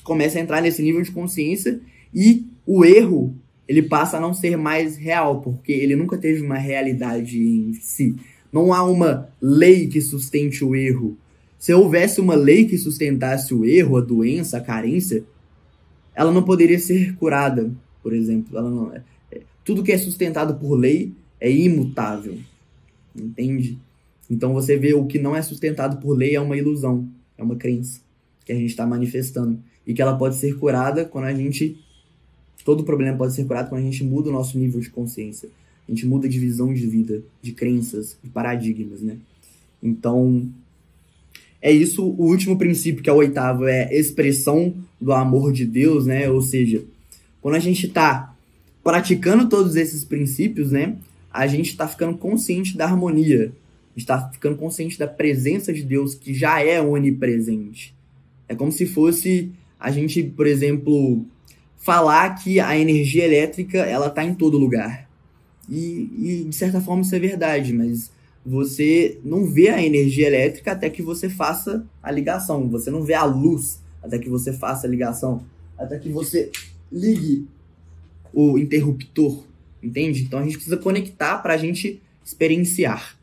começa 0.03 0.39
a 0.39 0.41
entrar 0.41 0.61
nesse 0.61 0.81
nível 0.81 1.01
de 1.01 1.11
consciência 1.11 1.79
e 2.13 2.45
o 2.65 2.85
erro 2.85 3.35
ele 3.71 3.83
passa 3.83 4.17
a 4.17 4.19
não 4.19 4.33
ser 4.33 4.57
mais 4.57 4.97
real, 4.97 5.39
porque 5.39 5.71
ele 5.71 5.95
nunca 5.95 6.17
teve 6.17 6.41
uma 6.41 6.57
realidade 6.57 7.39
em 7.39 7.71
si. 7.71 8.17
Não 8.51 8.73
há 8.73 8.83
uma 8.83 9.29
lei 9.41 9.87
que 9.87 10.01
sustente 10.01 10.61
o 10.61 10.75
erro. 10.75 11.17
Se 11.57 11.73
houvesse 11.73 12.19
uma 12.19 12.35
lei 12.35 12.65
que 12.65 12.77
sustentasse 12.77 13.53
o 13.53 13.63
erro, 13.63 13.95
a 13.95 14.01
doença, 14.01 14.57
a 14.57 14.61
carência, 14.61 15.23
ela 16.13 16.33
não 16.33 16.43
poderia 16.43 16.77
ser 16.77 17.15
curada, 17.15 17.71
por 18.03 18.11
exemplo. 18.11 18.57
Ela 18.57 18.69
não, 18.69 18.91
é, 18.91 19.03
é 19.31 19.39
tudo 19.63 19.83
que 19.83 19.93
é 19.93 19.97
sustentado 19.97 20.55
por 20.55 20.75
lei 20.75 21.13
é 21.39 21.49
imutável. 21.49 22.37
Entende? 23.15 23.79
Então 24.29 24.51
você 24.51 24.75
vê 24.75 24.93
o 24.93 25.05
que 25.05 25.17
não 25.17 25.33
é 25.33 25.41
sustentado 25.41 25.95
por 26.01 26.11
lei 26.13 26.35
é 26.35 26.41
uma 26.41 26.57
ilusão, 26.57 27.07
é 27.37 27.43
uma 27.43 27.55
crença 27.55 28.01
que 28.43 28.51
a 28.51 28.55
gente 28.55 28.71
está 28.71 28.85
manifestando 28.85 29.63
e 29.87 29.93
que 29.93 30.01
ela 30.01 30.17
pode 30.17 30.35
ser 30.35 30.57
curada 30.57 31.05
quando 31.05 31.23
a 31.23 31.33
gente 31.33 31.79
todo 32.63 32.83
problema 32.83 33.17
pode 33.17 33.33
ser 33.33 33.45
curado 33.45 33.69
quando 33.69 33.81
a 33.81 33.85
gente 33.85 34.03
muda 34.03 34.29
o 34.29 34.33
nosso 34.33 34.57
nível 34.57 34.79
de 34.79 34.89
consciência, 34.89 35.49
a 35.87 35.91
gente 35.91 36.05
muda 36.05 36.27
de 36.27 36.39
visão 36.39 36.73
de 36.73 36.85
vida, 36.85 37.21
de 37.41 37.51
crenças, 37.51 38.17
de 38.23 38.29
paradigmas, 38.29 39.01
né? 39.01 39.17
Então 39.81 40.49
é 41.61 41.71
isso. 41.71 42.03
O 42.03 42.25
último 42.25 42.57
princípio 42.57 43.03
que 43.03 43.09
é 43.09 43.13
o 43.13 43.17
oitavo 43.17 43.65
é 43.65 43.93
expressão 43.93 44.73
do 44.99 45.13
amor 45.13 45.51
de 45.51 45.65
Deus, 45.65 46.05
né? 46.05 46.29
Ou 46.29 46.41
seja, 46.41 46.83
quando 47.41 47.55
a 47.55 47.59
gente 47.59 47.87
está 47.87 48.35
praticando 48.83 49.47
todos 49.47 49.75
esses 49.75 50.03
princípios, 50.03 50.71
né? 50.71 50.97
A 51.31 51.47
gente 51.47 51.69
está 51.69 51.87
ficando 51.87 52.17
consciente 52.17 52.75
da 52.75 52.85
harmonia, 52.85 53.51
está 53.95 54.29
ficando 54.29 54.57
consciente 54.57 54.99
da 54.99 55.07
presença 55.07 55.71
de 55.71 55.83
Deus 55.83 56.13
que 56.13 56.33
já 56.33 56.61
é 56.61 56.81
onipresente. 56.81 57.93
É 58.49 58.55
como 58.55 58.71
se 58.71 58.85
fosse 58.85 59.51
a 59.79 59.89
gente, 59.91 60.21
por 60.23 60.45
exemplo, 60.45 61.25
falar 61.81 62.35
que 62.35 62.59
a 62.59 62.77
energia 62.77 63.25
elétrica 63.25 63.79
ela 63.79 64.07
está 64.07 64.23
em 64.23 64.33
todo 64.33 64.57
lugar. 64.57 65.09
E, 65.67 66.09
e, 66.17 66.43
de 66.47 66.55
certa 66.55 66.79
forma 66.79 67.01
isso 67.01 67.15
é 67.15 67.19
verdade, 67.19 67.73
mas 67.73 68.11
você 68.45 69.19
não 69.23 69.45
vê 69.45 69.69
a 69.69 69.83
energia 69.83 70.27
elétrica 70.27 70.71
até 70.71 70.89
que 70.89 71.01
você 71.01 71.29
faça 71.29 71.85
a 72.01 72.11
ligação. 72.11 72.69
Você 72.69 72.89
não 72.89 73.03
vê 73.03 73.13
a 73.13 73.23
luz 73.23 73.81
até 74.01 74.17
que 74.17 74.29
você 74.29 74.53
faça 74.53 74.87
a 74.87 74.89
ligação. 74.89 75.43
Até 75.77 75.97
que 75.97 76.09
você 76.09 76.51
ligue 76.91 77.47
o 78.33 78.57
interruptor. 78.57 79.43
Entende? 79.81 80.23
Então 80.23 80.39
a 80.39 80.43
gente 80.43 80.55
precisa 80.55 80.77
conectar 80.77 81.39
para 81.39 81.53
a 81.55 81.57
gente 81.57 82.01
experienciar 82.23 83.17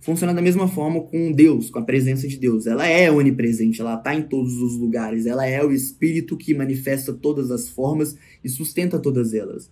funciona 0.00 0.32
da 0.32 0.40
mesma 0.40 0.66
forma 0.66 1.02
com 1.02 1.30
Deus, 1.30 1.70
com 1.70 1.78
a 1.78 1.84
presença 1.84 2.26
de 2.26 2.36
Deus. 2.36 2.66
Ela 2.66 2.86
é 2.86 3.10
onipresente, 3.10 3.80
ela 3.80 3.94
está 3.94 4.14
em 4.14 4.22
todos 4.22 4.56
os 4.56 4.76
lugares, 4.76 5.26
ela 5.26 5.46
é 5.46 5.62
o 5.64 5.72
Espírito 5.72 6.36
que 6.36 6.54
manifesta 6.54 7.12
todas 7.12 7.50
as 7.50 7.68
formas 7.68 8.16
e 8.42 8.48
sustenta 8.48 8.98
todas 8.98 9.34
elas. 9.34 9.70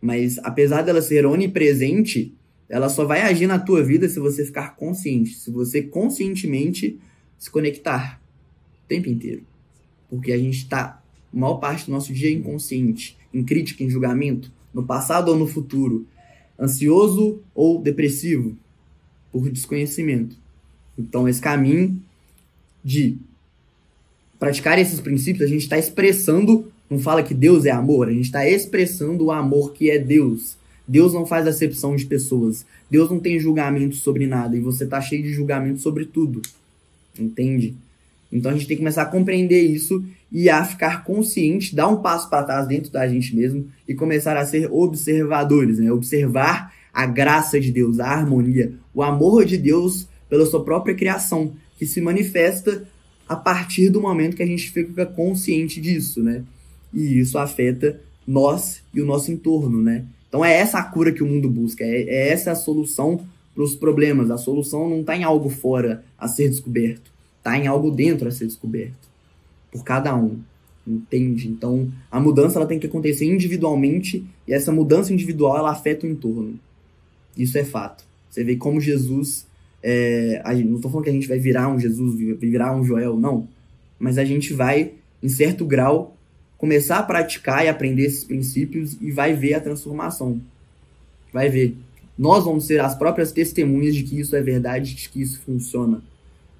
Mas 0.00 0.38
apesar 0.38 0.82
dela 0.82 1.02
ser 1.02 1.26
onipresente, 1.26 2.34
ela 2.68 2.88
só 2.88 3.04
vai 3.04 3.22
agir 3.22 3.46
na 3.46 3.58
tua 3.58 3.82
vida 3.82 4.08
se 4.08 4.20
você 4.20 4.44
ficar 4.44 4.76
consciente, 4.76 5.34
se 5.34 5.50
você 5.50 5.82
conscientemente 5.82 6.98
se 7.36 7.50
conectar 7.50 8.22
o 8.84 8.88
tempo 8.88 9.08
inteiro. 9.08 9.42
Porque 10.08 10.32
a 10.32 10.38
gente 10.38 10.58
está, 10.58 11.02
maior 11.32 11.56
parte 11.56 11.86
do 11.86 11.92
nosso 11.92 12.12
dia, 12.12 12.30
inconsciente, 12.30 13.18
em 13.34 13.44
crítica, 13.44 13.82
em 13.82 13.90
julgamento, 13.90 14.52
no 14.72 14.84
passado 14.84 15.30
ou 15.30 15.36
no 15.36 15.46
futuro, 15.46 16.06
ansioso 16.58 17.42
ou 17.54 17.80
depressivo, 17.80 18.56
por 19.32 19.50
desconhecimento. 19.50 20.36
Então, 20.98 21.28
esse 21.28 21.40
caminho 21.40 22.00
de 22.84 23.16
praticar 24.38 24.78
esses 24.78 25.00
princípios, 25.00 25.48
a 25.48 25.52
gente 25.52 25.62
está 25.62 25.78
expressando, 25.78 26.70
não 26.88 26.98
fala 26.98 27.22
que 27.22 27.34
Deus 27.34 27.64
é 27.64 27.70
amor, 27.70 28.08
a 28.08 28.12
gente 28.12 28.26
está 28.26 28.48
expressando 28.48 29.26
o 29.26 29.30
amor 29.30 29.72
que 29.72 29.90
é 29.90 29.98
Deus. 29.98 30.56
Deus 30.86 31.12
não 31.12 31.26
faz 31.26 31.46
acepção 31.46 31.94
de 31.94 32.06
pessoas. 32.06 32.64
Deus 32.90 33.10
não 33.10 33.20
tem 33.20 33.38
julgamento 33.38 33.96
sobre 33.96 34.26
nada 34.26 34.56
e 34.56 34.60
você 34.60 34.84
está 34.84 35.00
cheio 35.00 35.22
de 35.22 35.34
julgamento 35.34 35.80
sobre 35.80 36.06
tudo. 36.06 36.40
Entende? 37.18 37.74
Então 38.32 38.50
a 38.50 38.54
gente 38.54 38.66
tem 38.66 38.76
que 38.76 38.82
começar 38.82 39.02
a 39.02 39.06
compreender 39.06 39.60
isso 39.60 40.02
e 40.30 40.48
a 40.48 40.64
ficar 40.64 41.04
consciente, 41.04 41.74
dar 41.74 41.88
um 41.88 41.96
passo 41.96 42.28
para 42.30 42.44
trás 42.44 42.66
dentro 42.66 42.90
da 42.90 43.06
gente 43.06 43.34
mesmo 43.34 43.66
e 43.86 43.94
começar 43.94 44.36
a 44.36 44.46
ser 44.46 44.70
observadores, 44.70 45.78
né? 45.78 45.90
Observar 45.92 46.74
a 46.98 47.06
graça 47.06 47.60
de 47.60 47.70
Deus, 47.70 48.00
a 48.00 48.08
harmonia, 48.08 48.72
o 48.92 49.04
amor 49.04 49.44
de 49.44 49.56
Deus 49.56 50.08
pela 50.28 50.44
sua 50.44 50.64
própria 50.64 50.96
criação, 50.96 51.52
que 51.78 51.86
se 51.86 52.00
manifesta 52.00 52.88
a 53.28 53.36
partir 53.36 53.88
do 53.88 54.00
momento 54.00 54.34
que 54.34 54.42
a 54.42 54.46
gente 54.46 54.68
fica 54.72 55.06
consciente 55.06 55.80
disso, 55.80 56.20
né? 56.24 56.42
E 56.92 57.20
isso 57.20 57.38
afeta 57.38 58.00
nós 58.26 58.82
e 58.92 59.00
o 59.00 59.06
nosso 59.06 59.30
entorno, 59.30 59.80
né? 59.80 60.06
Então 60.28 60.44
é 60.44 60.52
essa 60.52 60.78
a 60.78 60.82
cura 60.82 61.12
que 61.12 61.22
o 61.22 61.26
mundo 61.26 61.48
busca, 61.48 61.84
é, 61.84 62.02
é 62.02 62.28
essa 62.30 62.50
a 62.50 62.56
solução 62.56 63.24
para 63.54 63.62
os 63.62 63.76
problemas. 63.76 64.28
A 64.32 64.36
solução 64.36 64.90
não 64.90 65.02
está 65.02 65.16
em 65.16 65.22
algo 65.22 65.48
fora 65.48 66.04
a 66.18 66.26
ser 66.26 66.48
descoberto, 66.48 67.12
está 67.38 67.56
em 67.56 67.68
algo 67.68 67.92
dentro 67.92 68.26
a 68.26 68.32
ser 68.32 68.46
descoberto 68.46 69.08
por 69.70 69.84
cada 69.84 70.16
um, 70.16 70.40
entende? 70.84 71.46
Então 71.46 71.88
a 72.10 72.18
mudança 72.18 72.58
ela 72.58 72.66
tem 72.66 72.80
que 72.80 72.88
acontecer 72.88 73.24
individualmente 73.24 74.26
e 74.48 74.52
essa 74.52 74.72
mudança 74.72 75.12
individual 75.12 75.56
ela 75.56 75.70
afeta 75.70 76.04
o 76.04 76.10
entorno. 76.10 76.58
Isso 77.38 77.56
é 77.56 77.64
fato. 77.64 78.04
Você 78.28 78.42
vê 78.42 78.56
como 78.56 78.80
Jesus. 78.80 79.46
É, 79.80 80.42
não 80.64 80.76
estou 80.76 80.90
falando 80.90 81.04
que 81.04 81.10
a 81.10 81.14
gente 81.14 81.28
vai 81.28 81.38
virar 81.38 81.68
um 81.68 81.78
Jesus, 81.78 82.16
virar 82.40 82.74
um 82.74 82.84
Joel, 82.84 83.16
não. 83.16 83.48
Mas 83.96 84.18
a 84.18 84.24
gente 84.24 84.52
vai, 84.52 84.92
em 85.22 85.28
certo 85.28 85.64
grau, 85.64 86.16
começar 86.58 86.98
a 86.98 87.02
praticar 87.02 87.64
e 87.64 87.68
aprender 87.68 88.02
esses 88.02 88.24
princípios 88.24 88.96
e 89.00 89.12
vai 89.12 89.32
ver 89.32 89.54
a 89.54 89.60
transformação. 89.60 90.40
Vai 91.32 91.48
ver. 91.48 91.76
Nós 92.18 92.44
vamos 92.44 92.66
ser 92.66 92.80
as 92.80 92.96
próprias 92.96 93.30
testemunhas 93.30 93.94
de 93.94 94.02
que 94.02 94.18
isso 94.18 94.34
é 94.34 94.42
verdade, 94.42 94.94
de 94.96 95.08
que 95.08 95.22
isso 95.22 95.40
funciona. 95.42 96.02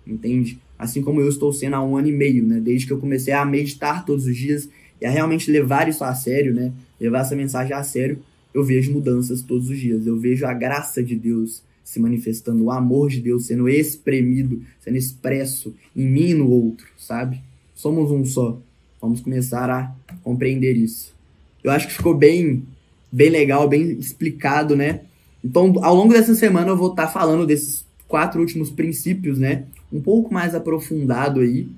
Entende? 0.06 0.58
Assim 0.78 1.02
como 1.02 1.20
eu 1.20 1.28
estou 1.28 1.52
sendo 1.52 1.74
há 1.74 1.82
um 1.84 1.96
ano 1.96 2.06
e 2.06 2.12
meio, 2.12 2.46
né? 2.46 2.60
Desde 2.60 2.86
que 2.86 2.92
eu 2.92 2.98
comecei 2.98 3.34
a 3.34 3.44
meditar 3.44 4.06
todos 4.06 4.26
os 4.26 4.36
dias 4.36 4.68
e 5.00 5.06
a 5.06 5.10
realmente 5.10 5.50
levar 5.50 5.88
isso 5.88 6.04
a 6.04 6.14
sério, 6.14 6.54
né? 6.54 6.72
Levar 7.00 7.20
essa 7.20 7.34
mensagem 7.34 7.72
a 7.72 7.82
sério 7.82 8.22
eu 8.52 8.64
vejo 8.64 8.92
mudanças 8.92 9.42
todos 9.42 9.68
os 9.68 9.78
dias. 9.78 10.06
Eu 10.06 10.18
vejo 10.18 10.46
a 10.46 10.52
graça 10.52 11.02
de 11.02 11.14
Deus 11.14 11.62
se 11.84 11.98
manifestando, 11.98 12.64
o 12.64 12.70
amor 12.70 13.08
de 13.08 13.20
Deus 13.20 13.46
sendo 13.46 13.68
espremido, 13.68 14.62
sendo 14.80 14.96
expresso 14.96 15.74
em 15.96 16.06
mim 16.06 16.30
e 16.30 16.34
no 16.34 16.50
outro, 16.50 16.86
sabe? 16.98 17.40
Somos 17.74 18.10
um 18.10 18.24
só. 18.26 18.60
Vamos 19.00 19.20
começar 19.20 19.70
a 19.70 19.94
compreender 20.22 20.76
isso. 20.76 21.14
Eu 21.64 21.70
acho 21.70 21.86
que 21.86 21.94
ficou 21.94 22.14
bem, 22.14 22.62
bem 23.10 23.30
legal, 23.30 23.68
bem 23.68 23.92
explicado, 23.92 24.76
né? 24.76 25.00
Então, 25.42 25.72
ao 25.82 25.94
longo 25.94 26.12
dessa 26.12 26.34
semana 26.34 26.70
eu 26.70 26.76
vou 26.76 26.90
estar 26.90 27.06
tá 27.06 27.12
falando 27.12 27.46
desses 27.46 27.86
quatro 28.06 28.40
últimos 28.40 28.70
princípios, 28.70 29.38
né? 29.38 29.64
Um 29.92 30.00
pouco 30.00 30.32
mais 30.32 30.54
aprofundado 30.54 31.40
aí 31.40 31.68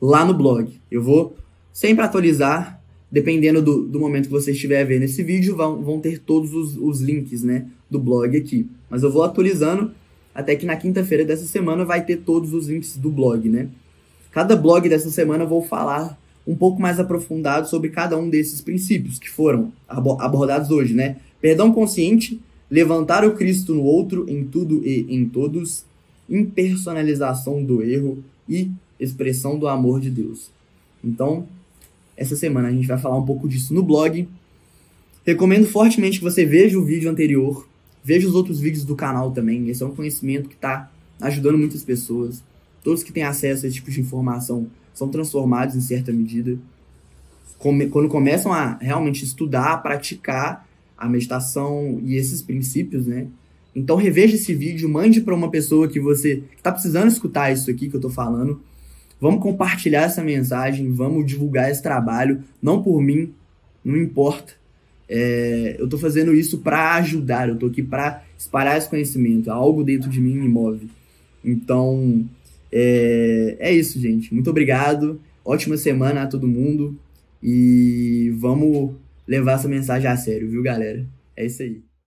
lá 0.00 0.24
no 0.24 0.34
blog. 0.34 0.78
Eu 0.90 1.02
vou 1.02 1.36
sempre 1.72 2.04
atualizar 2.04 2.82
dependendo 3.14 3.62
do, 3.62 3.84
do 3.84 4.00
momento 4.00 4.24
que 4.24 4.32
você 4.32 4.50
estiver 4.50 4.84
vendo 4.84 5.04
esse 5.04 5.22
vídeo, 5.22 5.54
vão, 5.54 5.80
vão 5.80 6.00
ter 6.00 6.18
todos 6.18 6.52
os, 6.52 6.76
os 6.76 7.00
links 7.00 7.44
né, 7.44 7.68
do 7.88 7.96
blog 7.96 8.36
aqui. 8.36 8.66
Mas 8.90 9.04
eu 9.04 9.12
vou 9.12 9.22
atualizando 9.22 9.92
até 10.34 10.56
que 10.56 10.66
na 10.66 10.74
quinta-feira 10.74 11.24
dessa 11.24 11.46
semana 11.46 11.84
vai 11.84 12.04
ter 12.04 12.16
todos 12.16 12.52
os 12.52 12.66
links 12.66 12.96
do 12.96 13.12
blog, 13.12 13.48
né? 13.48 13.68
Cada 14.32 14.56
blog 14.56 14.88
dessa 14.88 15.10
semana 15.10 15.44
eu 15.44 15.48
vou 15.48 15.62
falar 15.62 16.18
um 16.44 16.56
pouco 16.56 16.82
mais 16.82 16.98
aprofundado 16.98 17.68
sobre 17.68 17.90
cada 17.90 18.18
um 18.18 18.28
desses 18.28 18.60
princípios 18.60 19.16
que 19.16 19.30
foram 19.30 19.72
abordados 19.86 20.72
hoje, 20.72 20.92
né? 20.92 21.18
Perdão 21.40 21.72
consciente, 21.72 22.40
levantar 22.68 23.24
o 23.24 23.36
Cristo 23.36 23.74
no 23.74 23.84
outro 23.84 24.28
em 24.28 24.42
tudo 24.42 24.84
e 24.84 25.06
em 25.08 25.24
todos, 25.28 25.84
impersonalização 26.28 27.62
do 27.62 27.80
erro 27.80 28.18
e 28.48 28.72
expressão 28.98 29.56
do 29.56 29.68
amor 29.68 30.00
de 30.00 30.10
Deus. 30.10 30.50
Então, 31.04 31.46
essa 32.16 32.36
semana 32.36 32.68
a 32.68 32.72
gente 32.72 32.86
vai 32.86 32.98
falar 32.98 33.16
um 33.16 33.24
pouco 33.24 33.48
disso 33.48 33.74
no 33.74 33.82
blog. 33.82 34.28
Recomendo 35.24 35.66
fortemente 35.66 36.18
que 36.18 36.24
você 36.24 36.44
veja 36.44 36.78
o 36.78 36.84
vídeo 36.84 37.10
anterior, 37.10 37.66
veja 38.02 38.28
os 38.28 38.34
outros 38.34 38.60
vídeos 38.60 38.84
do 38.84 38.94
canal 38.94 39.30
também. 39.30 39.68
Esse 39.68 39.82
é 39.82 39.86
um 39.86 39.94
conhecimento 39.94 40.48
que 40.48 40.54
está 40.54 40.90
ajudando 41.20 41.58
muitas 41.58 41.82
pessoas. 41.82 42.42
Todos 42.82 43.02
que 43.02 43.12
têm 43.12 43.22
acesso 43.22 43.64
a 43.64 43.68
esse 43.68 43.76
tipo 43.76 43.90
de 43.90 44.00
informação 44.00 44.66
são 44.92 45.08
transformados 45.08 45.74
em 45.74 45.80
certa 45.80 46.12
medida. 46.12 46.58
Quando 47.58 48.08
começam 48.08 48.52
a 48.52 48.76
realmente 48.76 49.24
estudar, 49.24 49.82
praticar 49.82 50.68
a 50.96 51.08
meditação 51.08 51.98
e 52.04 52.14
esses 52.14 52.42
princípios, 52.42 53.06
né? 53.06 53.26
Então 53.74 53.96
reveja 53.96 54.36
esse 54.36 54.54
vídeo, 54.54 54.88
mande 54.88 55.20
para 55.22 55.34
uma 55.34 55.50
pessoa 55.50 55.88
que 55.88 55.98
você 55.98 56.44
está 56.56 56.70
precisando 56.70 57.08
escutar 57.08 57.50
isso 57.50 57.70
aqui 57.70 57.88
que 57.88 57.96
eu 57.96 57.98
estou 57.98 58.10
falando 58.10 58.60
Vamos 59.24 59.42
compartilhar 59.42 60.02
essa 60.02 60.22
mensagem, 60.22 60.92
vamos 60.92 61.24
divulgar 61.24 61.70
esse 61.70 61.82
trabalho, 61.82 62.44
não 62.60 62.82
por 62.82 63.00
mim, 63.00 63.32
não 63.82 63.96
importa. 63.96 64.52
É, 65.08 65.76
eu 65.78 65.86
estou 65.86 65.98
fazendo 65.98 66.34
isso 66.34 66.58
para 66.58 66.96
ajudar, 66.96 67.48
eu 67.48 67.54
estou 67.54 67.70
aqui 67.70 67.82
para 67.82 68.22
espalhar 68.36 68.76
esse 68.76 68.86
conhecimento, 68.86 69.50
algo 69.50 69.82
dentro 69.82 70.10
de 70.10 70.20
mim 70.20 70.34
me 70.34 70.46
move. 70.46 70.90
Então, 71.42 72.28
é, 72.70 73.56
é 73.60 73.72
isso, 73.72 73.98
gente. 73.98 74.34
Muito 74.34 74.50
obrigado. 74.50 75.18
Ótima 75.42 75.78
semana 75.78 76.24
a 76.24 76.26
todo 76.26 76.46
mundo. 76.46 76.94
E 77.42 78.30
vamos 78.36 78.92
levar 79.26 79.52
essa 79.52 79.68
mensagem 79.68 80.06
a 80.06 80.18
sério, 80.18 80.50
viu, 80.50 80.62
galera? 80.62 81.02
É 81.34 81.46
isso 81.46 81.62
aí. 81.62 81.80